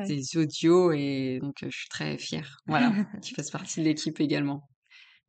des 0.07 0.35
audios 0.35 0.91
et 0.93 1.37
donc, 1.43 1.53
je 1.61 1.69
suis 1.69 1.89
très 1.89 2.17
fière. 2.17 2.57
Voilà, 2.65 2.91
tu 3.21 3.35
fasses 3.35 3.51
partie 3.51 3.79
de 3.81 3.85
l'équipe 3.85 4.19
également. 4.19 4.63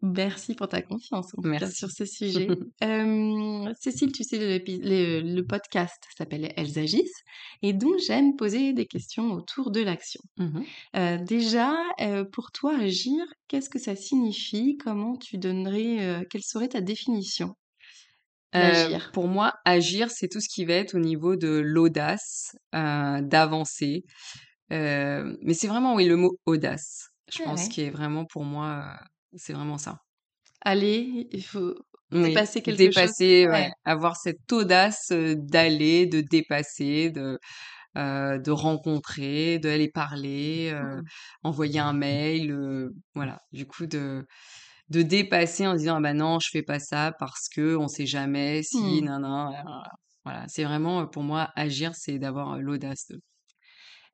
Merci 0.01 0.55
pour 0.55 0.69
ta 0.69 0.81
confiance 0.81 1.27
en 1.35 1.43
tout 1.43 1.43
cas 1.43 1.49
Merci. 1.59 1.75
sur 1.77 1.91
ce 1.91 2.05
sujet. 2.05 2.47
Euh, 2.85 3.73
Cécile, 3.81 4.13
tu 4.13 4.23
sais, 4.23 4.39
le, 4.39 4.59
le- 4.65 5.21
le 5.35 5.45
podcast 5.45 5.97
s'appelle 6.17 6.53
Elles 6.57 6.79
agissent 6.79 7.23
et 7.63 7.73
donc 7.73 7.95
j'aime 8.07 8.37
poser 8.37 8.73
des 8.73 8.87
questions 8.87 9.33
autour 9.33 9.73
de 9.73 9.81
l'action. 9.81 10.21
Mhm. 10.37 10.65
Euh, 10.97 11.19
déjà, 11.19 11.75
euh, 12.01 12.25
pour 12.25 12.53
toi, 12.53 12.77
agir, 12.79 13.25
qu'est-ce 13.49 13.69
que 13.69 13.81
ça 13.81 13.97
signifie? 13.97 14.77
Comment 14.77 15.17
tu 15.17 15.39
donnerais, 15.39 16.25
quelle 16.31 16.43
serait 16.45 16.69
ta 16.69 16.81
définition? 16.81 17.55
Pour 19.13 19.27
moi, 19.29 19.53
agir, 19.65 20.11
c'est 20.11 20.29
tout 20.29 20.41
ce 20.41 20.49
qui 20.49 20.65
va 20.65 20.75
être 20.75 20.95
au 20.95 21.01
niveau 21.01 21.35
de 21.37 21.49
l'audace, 21.49 22.53
d'avancer. 22.73 24.05
Mais 24.71 25.55
c'est 25.55 25.67
vraiment, 25.69 25.95
oui, 25.95 26.07
le 26.07 26.17
mot 26.17 26.39
audace. 26.47 27.09
Je 27.31 27.43
pense 27.43 27.65
ouais. 27.65 27.69
qui 27.69 27.81
est 27.83 27.91
vraiment 27.91 28.25
pour 28.25 28.45
moi, 28.45 28.95
c'est 29.37 29.53
vraiment 29.53 29.79
ça. 29.79 29.99
Aller, 30.61 31.29
il 31.33 31.43
faut 31.45 31.75
Oui, 32.11 32.21
dépasser 32.29 32.62
quelque 32.62 32.91
chose. 32.93 33.12
dépasser, 33.17 33.47
ouais, 33.49 33.69
Ouais. 33.69 33.73
avoir 33.85 34.17
cette 34.17 34.51
audace 34.53 35.12
d'aller, 35.12 36.07
de 36.07 36.21
dépasser, 36.23 37.11
de 37.11 37.38
euh, 37.99 38.38
de 38.38 38.51
rencontrer, 38.53 39.59
d'aller 39.61 39.91
parler, 39.91 40.71
euh, 40.73 41.01
Mm. 41.01 41.09
envoyer 41.45 41.81
un 41.81 41.93
mail, 41.95 42.53
euh, 42.53 42.91
voilà. 43.14 43.38
Du 43.53 43.67
coup, 43.67 43.87
de 43.87 44.27
de 44.91 45.03
dépasser 45.03 45.67
en 45.67 45.75
disant 45.77 45.97
ah 45.99 46.01
bah 46.03 46.14
non, 46.14 46.41
je 46.41 46.49
fais 46.51 46.62
pas 46.62 46.81
ça 46.81 47.12
parce 47.19 47.49
que 47.49 47.77
on 47.77 47.88
sait 47.88 48.07
jamais 48.07 48.62
si, 48.64 49.03
nan, 49.03 49.23
nan, 49.23 49.53
nan. 49.53 49.64
Voilà, 50.25 50.47
c'est 50.49 50.64
vraiment 50.64 51.07
pour 51.09 51.23
moi 51.25 51.51
agir, 51.57 51.95
c'est 51.97 52.19
d'avoir 52.19 52.59
l'audace 52.59 53.07
de. 53.11 53.21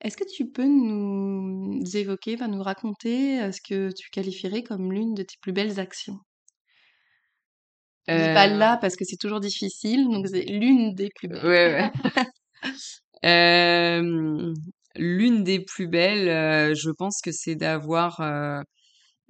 Est-ce 0.05 0.17
que 0.17 0.23
tu 0.25 0.49
peux 0.49 0.67
nous 0.67 1.83
évoquer, 1.97 2.35
enfin, 2.35 2.47
nous 2.47 2.62
raconter 2.62 3.43
euh, 3.43 3.51
ce 3.51 3.61
que 3.61 3.90
tu 3.93 4.09
qualifierais 4.11 4.62
comme 4.62 4.93
l'une 4.93 5.14
de 5.14 5.25
tes 5.25 5.37
plus 5.40 5.53
belles 5.53 5.81
actions? 5.81 6.21
Dis 8.12 8.31
pas 8.31 8.47
Euh, 8.47 8.47
là 8.47 8.79
parce 8.79 8.97
que 8.97 9.05
c'est 9.05 9.19
toujours 9.19 9.40
difficile, 9.40 10.05
donc 10.09 10.27
c'est 10.27 10.45
l'une 10.45 10.95
des 10.95 11.11
plus 11.14 11.29
belles. 11.29 11.45
ouais, 11.45 11.73
ouais. 11.73 11.90
Euh, 13.25 14.53
l'une 14.97 15.45
des 15.45 15.61
plus 15.64 15.88
belles, 15.88 16.29
euh, 16.29 16.75
je 16.75 16.90
pense 16.90 17.21
que 17.23 17.33
c'est 17.33 17.55
d'avoir 17.57 18.21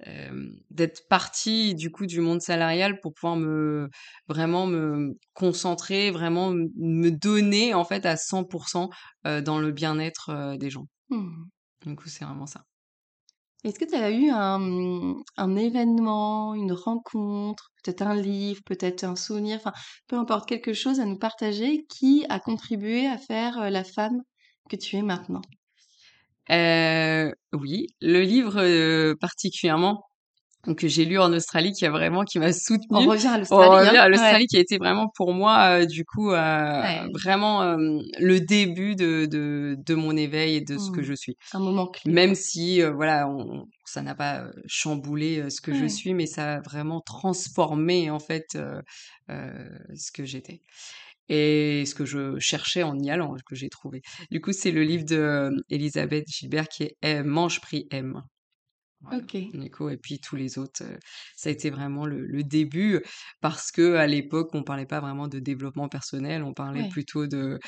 euh, 0.07 0.49
d'être 0.71 1.07
partie 1.07 1.73
du 1.73 1.89
coup 1.89 2.05
du 2.05 2.19
monde 2.19 2.41
salarial 2.41 2.99
pour 2.99 3.13
pouvoir 3.13 3.37
me 3.37 3.89
vraiment 4.27 4.67
me 4.67 5.17
concentrer, 5.33 6.11
vraiment 6.11 6.51
me 6.51 7.09
donner 7.11 7.73
en 7.73 7.85
fait 7.85 8.05
à 8.05 8.17
100% 8.17 8.89
euh, 9.25 9.41
dans 9.41 9.57
le 9.57 9.71
bien-être 9.71 10.29
euh, 10.29 10.57
des 10.57 10.69
gens. 10.69 10.87
Hmm. 11.09 11.45
Du 11.85 11.95
coup, 11.95 12.09
c'est 12.09 12.25
vraiment 12.25 12.45
ça. 12.45 12.63
Est-ce 13.63 13.79
que 13.79 13.85
tu 13.85 13.95
as 13.95 14.11
eu 14.11 14.29
un, 14.29 15.15
un 15.37 15.55
événement, 15.55 16.53
une 16.55 16.73
rencontre, 16.73 17.71
peut-être 17.81 18.01
un 18.01 18.15
livre, 18.15 18.61
peut-être 18.65 19.05
un 19.05 19.15
souvenir, 19.15 19.57
enfin, 19.57 19.73
peu 20.07 20.17
importe, 20.17 20.47
quelque 20.47 20.73
chose 20.73 20.99
à 20.99 21.05
nous 21.05 21.17
partager 21.17 21.85
qui 21.89 22.25
a 22.29 22.39
contribué 22.39 23.07
à 23.07 23.17
faire 23.17 23.71
la 23.71 23.83
femme 23.83 24.21
que 24.69 24.75
tu 24.75 24.97
es 24.97 25.01
maintenant? 25.01 25.41
Euh, 26.51 27.31
oui, 27.53 27.87
le 28.01 28.21
livre 28.21 28.61
euh, 28.61 29.15
particulièrement 29.19 30.03
que 30.77 30.87
j'ai 30.87 31.05
lu 31.05 31.19
en 31.19 31.31
Australie 31.33 31.73
qui 31.73 31.85
a 31.85 31.91
vraiment 31.91 32.23
qui 32.23 32.39
m'a 32.39 32.53
On 32.91 32.99
soutenue. 32.99 33.05
revient 33.05 33.27
à 33.27 33.37
On 33.51 33.57
l'Australie, 33.67 33.75
revient 33.77 33.89
hein? 33.89 33.93
à 33.97 34.05
Ouais. 34.05 34.09
l'Australie 34.09 34.47
qui 34.47 34.57
a 34.57 34.59
été 34.59 34.77
vraiment 34.77 35.07
pour 35.15 35.33
moi 35.33 35.81
euh, 35.81 35.85
du 35.85 36.05
coup 36.05 36.31
euh, 36.31 36.81
Ouais. 36.83 37.01
vraiment 37.13 37.61
euh, 37.63 37.77
le 38.19 38.39
début 38.39 38.95
de, 38.95 39.25
de 39.27 39.75
de 39.77 39.95
mon 39.95 40.15
éveil 40.17 40.55
et 40.57 40.61
de 40.61 40.77
ce 40.77 40.91
que 40.91 41.01
Hmm. 41.01 41.03
je 41.03 41.13
suis. 41.13 41.35
Un 41.53 41.59
moment 41.59 41.87
clé. 41.87 42.11
Même 42.13 42.35
si 42.35 42.81
euh, 42.81 42.91
voilà, 42.93 43.27
on, 43.29 43.65
ça 43.85 44.01
n'a 44.01 44.15
pas 44.15 44.41
euh, 44.43 44.51
chamboulé 44.67 45.49
ce 45.49 45.61
que 45.61 45.73
je 45.73 45.85
Ouais. 45.85 45.89
suis, 45.89 46.13
mais 46.13 46.25
ça 46.27 46.55
a 46.55 46.61
vraiment 46.61 47.01
transformé 47.01 48.09
en 48.11 48.19
fait 48.19 48.57
ce 49.27 50.11
que 50.13 50.25
j'étais 50.25 50.61
et 51.29 51.85
ce 51.85 51.95
que 51.95 52.05
je 52.05 52.37
cherchais 52.39 52.83
en 52.83 52.97
y 52.99 53.09
allant, 53.09 53.35
que 53.47 53.55
j'ai 53.55 53.69
trouvé. 53.69 54.01
Du 54.31 54.41
coup, 54.41 54.53
c'est 54.53 54.71
le 54.71 54.83
livre 54.83 55.05
de 55.05 55.15
euh, 55.17 55.51
Elisabeth 55.69 56.25
Gilbert 56.27 56.67
qui 56.67 56.83
est 56.83 56.95
Eh, 57.01 57.23
Mange, 57.23 57.61
prie, 57.61 57.87
aime. 57.91 58.21
Voilà. 59.01 59.19
Ok. 59.21 59.35
Du 59.53 59.69
coup, 59.69 59.89
et 59.89 59.97
puis 59.97 60.19
tous 60.19 60.35
les 60.35 60.57
autres, 60.57 60.83
euh, 60.83 60.97
ça 61.35 61.49
a 61.49 61.51
été 61.51 61.69
vraiment 61.69 62.05
le, 62.05 62.25
le 62.25 62.43
début 62.43 63.01
parce 63.39 63.71
que 63.71 63.95
à 63.95 64.07
l'époque, 64.07 64.49
on 64.53 64.63
parlait 64.63 64.85
pas 64.87 64.99
vraiment 64.99 65.27
de 65.27 65.39
développement 65.39 65.87
personnel, 65.89 66.43
on 66.43 66.53
parlait 66.53 66.83
Ouais. 66.83 66.89
plutôt 66.89 67.27
de 67.27 67.59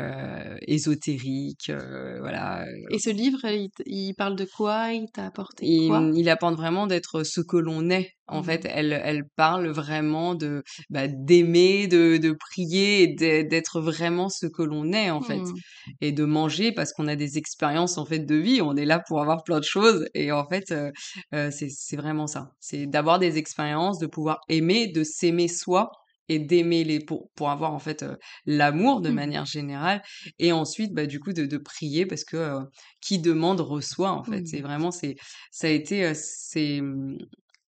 euh, 0.00 0.56
ésotérique, 0.62 1.68
euh, 1.70 2.18
voilà. 2.20 2.64
Et 2.90 2.98
ce 2.98 3.10
livre, 3.10 3.40
il 3.84 4.14
parle 4.14 4.36
de 4.36 4.44
quoi? 4.46 4.92
Il 4.92 5.10
t'a 5.12 5.26
apporté 5.26 5.66
quoi? 5.86 6.10
Il, 6.14 6.18
il 6.18 6.28
apporte 6.30 6.54
vraiment 6.56 6.86
d'être 6.86 7.22
ce 7.24 7.40
que 7.42 7.56
l'on 7.58 7.90
est. 7.90 8.15
En 8.28 8.42
fait, 8.42 8.64
Mhm. 8.64 8.70
elle, 8.70 8.92
elle 9.04 9.24
parle 9.36 9.68
vraiment 9.68 10.34
de 10.34 10.62
bah, 10.90 11.06
d'aimer, 11.08 11.86
de, 11.86 12.16
de 12.18 12.32
prier, 12.32 13.02
et 13.04 13.08
d'être 13.44 13.80
vraiment 13.80 14.28
ce 14.28 14.46
que 14.46 14.62
l'on 14.62 14.92
est 14.92 15.10
en 15.10 15.22
fait, 15.22 15.44
Hmm. 15.44 15.60
et 16.00 16.12
de 16.12 16.24
manger 16.24 16.72
parce 16.72 16.92
qu'on 16.92 17.08
a 17.08 17.16
des 17.16 17.38
expériences 17.38 17.98
en 17.98 18.06
fait 18.06 18.20
de 18.20 18.34
vie. 18.36 18.60
On 18.62 18.76
est 18.76 18.84
là 18.84 19.00
pour 19.06 19.20
avoir 19.20 19.42
plein 19.44 19.58
de 19.60 19.64
choses, 19.64 20.06
et 20.14 20.32
en 20.32 20.46
fait, 20.48 20.70
euh, 20.72 20.90
euh, 21.34 21.50
c'est 21.50 21.68
c'est 21.70 21.96
vraiment 21.96 22.26
ça. 22.26 22.50
C'est 22.60 22.86
d'avoir 22.86 23.18
des 23.18 23.38
expériences, 23.38 23.98
de 23.98 24.06
pouvoir 24.06 24.40
aimer, 24.48 24.88
de 24.88 25.04
s'aimer 25.04 25.48
soi 25.48 25.90
et 26.28 26.38
d'aimer 26.40 26.82
les 26.84 26.98
pour 27.00 27.30
pour 27.36 27.50
avoir 27.50 27.72
en 27.72 27.78
fait 27.78 28.02
euh, 28.02 28.16
l'amour 28.46 29.00
de 29.00 29.10
Hmm. 29.10 29.10
manière 29.10 29.44
générale 29.46 30.02
et 30.40 30.50
ensuite 30.52 30.92
bah 30.92 31.06
du 31.06 31.20
coup 31.20 31.32
de, 31.32 31.46
de 31.46 31.56
prier 31.58 32.04
parce 32.04 32.24
que 32.24 32.36
euh, 32.36 32.60
qui 33.00 33.20
demande 33.20 33.60
reçoit 33.60 34.10
en 34.10 34.24
fait 34.24 34.42
c'est 34.46 34.60
vraiment 34.60 34.90
c'est 34.90 35.14
ça 35.52 35.68
a 35.68 35.70
été 35.70 36.04
euh, 36.04 36.14
c'est 36.16 36.80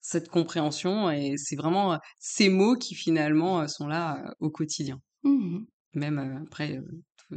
cette 0.08 0.28
compréhension 0.30 1.10
et 1.10 1.36
c'est 1.36 1.56
vraiment 1.56 1.94
euh, 1.94 1.98
ces 2.18 2.48
mots 2.48 2.76
qui 2.76 2.94
finalement 2.94 3.60
euh, 3.60 3.66
sont 3.66 3.86
là 3.86 4.24
euh, 4.26 4.30
au 4.40 4.50
quotidien 4.50 5.00
Hmm. 5.22 5.66
même 5.94 6.18
après 6.42 6.80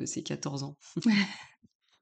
ces 0.05 0.23
14 0.23 0.63
ans 0.63 0.77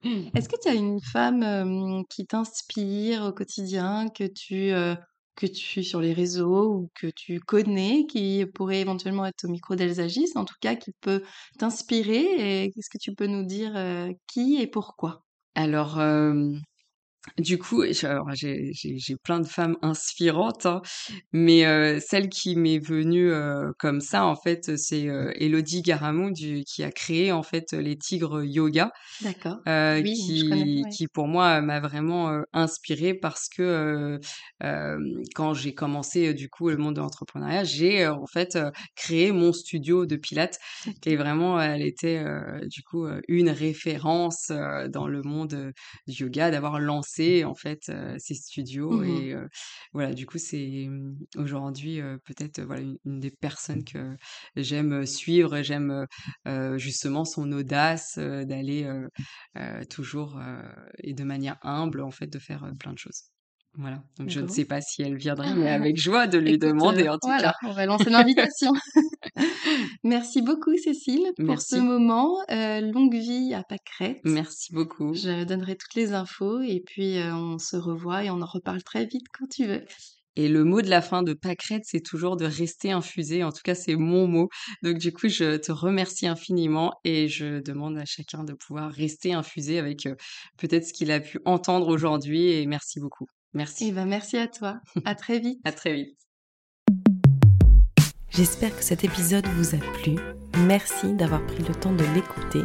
Est-ce 0.04 0.48
que 0.50 0.56
tu 0.62 0.70
as 0.70 0.74
une 0.76 1.02
femme 1.02 1.44
euh, 1.44 2.02
qui 2.10 2.26
t'inspire 2.26 3.24
au 3.24 3.34
quotidien, 3.34 4.08
que 4.10 4.24
tu, 4.26 4.72
euh, 4.72 4.96
que 5.36 5.46
tu 5.46 5.56
suis 5.56 5.84
sur 5.84 6.00
les 6.02 6.14
réseaux 6.14 6.74
ou 6.74 6.92
que 6.96 7.08
tu 7.08 7.40
connais, 7.42 8.06
qui 8.08 8.46
pourrait 8.54 8.80
éventuellement 8.82 9.26
être 9.26 9.46
au 9.46 9.50
micro 9.50 9.76
d'Elles 9.76 10.00
agissent, 10.00 10.36
en 10.38 10.46
tout 10.46 10.56
cas 10.62 10.76
qui 10.76 10.92
peut 11.02 11.24
t'inspirer 11.58 12.64
et 12.64 12.66
est-ce 12.78 12.90
que 12.90 12.98
tu 12.98 13.14
peux 13.14 13.28
nous 13.28 13.46
dire 13.46 13.76
euh, 13.76 14.12
qui 14.28 14.58
et 14.62 14.68
pourquoi? 14.68 15.26
alors 15.56 16.00
Du 17.38 17.58
coup, 17.58 17.84
j'ai 17.92 19.16
plein 19.24 19.40
de 19.42 19.48
femmes 19.48 19.76
inspirantes, 19.82 20.66
hein, 20.66 20.82
mais 21.34 21.66
euh, 21.66 22.00
celle 22.00 22.30
qui 22.30 22.56
m'est 22.56 22.80
venue 22.80 23.30
euh, 23.32 23.72
comme 23.78 24.00
ça, 24.00 24.26
en 24.26 24.36
fait, 24.38 24.78
c'est 24.78 25.08
euh, 25.10 25.32
Elodie 25.36 25.82
Garamond 25.82 26.32
du- 26.32 26.64
qui 26.64 26.82
a 26.84 26.92
créé 26.92 27.32
en 27.34 27.44
fait 27.44 27.74
les 27.74 27.98
Tigres 27.98 28.44
Yoga, 28.46 28.92
D'accord. 29.22 29.58
Oui, 29.66 30.16
je 30.38 30.44
connais, 30.50 30.64
qui, 30.64 30.82
ouais. 30.84 30.90
qui 30.90 31.08
pour 31.08 31.28
moi 31.28 31.60
m'a 31.62 31.82
vraiment 31.82 32.42
inspirée 32.54 33.14
parce 33.14 33.48
que 33.50 34.18
quand 35.36 35.54
j'ai 35.54 35.74
commencé 35.74 36.34
du 36.34 36.50
coup 36.50 36.70
le 36.70 36.78
monde 36.78 36.96
de 36.96 37.02
l'entrepreneuriat, 37.02 37.64
j'ai 37.64 38.08
en 38.08 38.26
fait 38.28 38.58
créé 38.96 39.32
mon 39.32 39.52
studio 39.54 40.06
de 40.06 40.16
pilates 40.16 40.58
et 41.06 41.16
vraiment 41.16 41.60
elle 41.60 41.82
était 41.82 42.24
du 42.68 42.82
coup 42.84 43.08
une 43.28 43.50
référence 43.50 44.52
dans 44.90 45.08
le 45.08 45.22
monde 45.22 45.74
du 46.08 46.24
yoga 46.24 46.52
d'avoir 46.52 46.80
lancé 46.80 47.09
en 47.44 47.56
fait 47.56 47.92
ces 48.20 48.36
studios 48.36 49.02
Mhm. 49.02 49.04
et 49.04 49.36
voilà 49.94 50.14
du 50.14 50.26
coup 50.26 50.38
c'est 50.38 50.88
hum, 50.88 51.18
aujourd'hui 51.38 52.00
peut-être 52.26 52.62
voilà 52.62 52.82
une, 52.82 52.98
une 53.06 53.20
des 53.20 53.32
personnes 53.32 53.84
que 53.84 54.16
j'aime 54.56 55.06
suivre 55.06 55.62
j'aime 55.62 56.06
justement 56.78 57.26
son 57.26 57.52
audace 57.52 58.18
d'aller 58.18 58.88
toujours 59.90 60.40
et 61.00 61.14
de 61.14 61.24
manière 61.24 61.58
humble 61.64 62.02
en 62.02 62.12
fait 62.12 62.28
de 62.28 62.40
faire 62.40 62.72
plein 62.80 62.94
de 62.94 62.98
choses 63.00 63.30
voilà 63.78 64.02
donc 64.18 64.30
je 64.30 64.40
ne 64.40 64.48
sais 64.48 64.66
pas 64.66 64.82
si 64.82 65.02
elle 65.02 65.16
viendrait 65.16 65.54
mais 65.56 65.70
avec 65.70 65.98
joie 66.02 66.28
de 66.28 66.38
lui 66.38 66.54
Écoute, 66.54 66.64
euh, 66.64 66.68
demander 66.70 67.08
en 67.08 67.14
tout 67.14 67.28
voilà, 67.28 67.54
cas 67.62 67.68
on 67.68 67.72
va 67.72 67.86
lancer 67.86 68.10
l'invitation. 68.10 68.74
Merci 70.04 70.42
beaucoup, 70.42 70.76
Cécile, 70.78 71.32
pour 71.46 71.62
ce 71.62 71.76
moment. 71.76 72.38
Euh, 72.52 72.82
longue 72.82 73.14
vie 73.14 73.54
à 73.54 73.64
Pâquerette. 73.64 74.20
merci 74.24 74.74
beaucoup 74.74 75.14
Je 75.14 75.44
donnerai 75.44 75.76
toutes 75.76 75.96
les 75.96 76.14
infos 76.14 76.62
et 76.62 76.82
puis 76.86 77.18
euh, 77.18 77.34
on 77.34 77.58
se 77.58 77.76
revoit 77.76 78.24
et 78.24 78.30
on 78.30 78.42
en 78.42 78.46
reparle 78.46 78.84
très 78.84 79.06
vite 79.06 79.26
quand 79.38 79.48
tu 79.48 79.66
veux. 79.66 79.84
Et 80.36 80.48
le 80.48 80.64
mot 80.64 80.82
de 80.82 80.90
la 80.90 81.02
fin 81.02 81.22
de 81.22 81.34
Pâquerette, 81.34 81.84
c'est 81.86 82.02
toujours 82.02 82.38
de 82.38 82.46
rester 82.46 82.92
infusé. 82.92 83.44
En 83.44 83.52
tout 83.52 83.62
cas, 83.64 83.76
c'est 83.76 83.96
mon 83.96 84.26
mot. 84.26 84.48
Donc, 84.84 84.98
du 84.98 85.12
coup, 85.12 85.28
je 85.28 85.58
te 85.58 85.72
remercie 85.72 86.28
infiniment 86.28 86.94
et 87.04 87.28
je 87.28 87.60
demande 87.60 87.98
à 87.98 88.06
chacun 88.06 88.46
de 88.46 88.54
pouvoir 88.54 88.92
rester 88.92 89.34
infusé 89.34 89.80
avec 89.80 90.06
euh, 90.06 90.16
peut-être 90.58 90.86
ce 90.86 90.94
qu'il 90.94 91.12
a 91.12 91.20
pu 91.20 91.40
entendre 91.44 91.88
aujourd'hui. 91.90 92.52
Et 92.52 92.66
merci 92.68 93.02
beaucoup. 93.02 93.26
Et 93.54 93.58
Merci. 93.58 93.92
ben 93.92 94.06
merci 94.06 94.38
à 94.38 94.48
toi. 94.48 94.80
À 95.06 95.16
très 95.16 95.40
vite. 95.40 95.60
À 95.66 95.72
très 95.72 95.94
vite. 95.94 96.18
J'espère 98.30 98.76
que 98.78 98.84
cet 98.84 99.04
épisode 99.04 99.46
vous 99.48 99.76
a 99.76 99.80
plu. 99.80 100.16
Merci 100.68 101.14
d'avoir 101.14 101.46
pris 101.46 101.64
le 101.64 101.74
temps 101.74 101.94
de 101.94 102.04
l'écouter. 102.14 102.62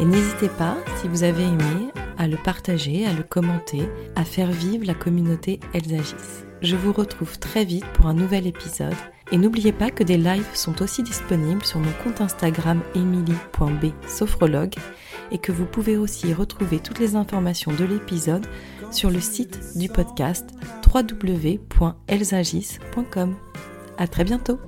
Et 0.00 0.04
n'hésitez 0.04 0.48
pas, 0.48 0.76
si 1.00 1.08
vous 1.08 1.22
avez 1.22 1.44
aimé, 1.44 1.90
à 2.18 2.26
le 2.26 2.38
partager, 2.38 3.06
à 3.06 3.12
le 3.12 3.22
commenter, 3.22 3.88
à 4.14 4.24
faire 4.24 4.50
vivre 4.50 4.86
la 4.86 4.94
communauté 4.94 5.60
Elles 5.74 5.94
agissent. 5.94 6.44
je 6.62 6.76
vous 6.76 6.92
retrouve 6.92 7.38
très 7.38 7.64
vite 7.64 7.86
pour 7.92 8.06
un 8.06 8.14
nouvel 8.14 8.46
épisode. 8.46 8.94
Et 9.32 9.38
n'oubliez 9.38 9.72
pas 9.72 9.90
que 9.90 10.04
des 10.04 10.16
lives 10.16 10.54
sont 10.54 10.82
aussi 10.82 11.02
disponibles 11.02 11.64
sur 11.64 11.80
mon 11.80 11.92
compte 12.04 12.20
Instagram 12.20 12.80
emily.b 12.94 13.86
et 15.32 15.38
que 15.38 15.52
vous 15.52 15.66
pouvez 15.66 15.96
aussi 15.96 16.32
retrouver 16.32 16.78
toutes 16.78 16.98
les 17.00 17.16
informations 17.16 17.72
de 17.72 17.84
l'épisode 17.84 18.46
sur 18.90 19.10
le 19.10 19.20
site 19.20 19.76
du 19.76 19.88
podcast 19.88 20.50
www.elsagis.com. 20.94 23.34
À 23.98 24.06
très 24.06 24.24
bientôt! 24.24 24.58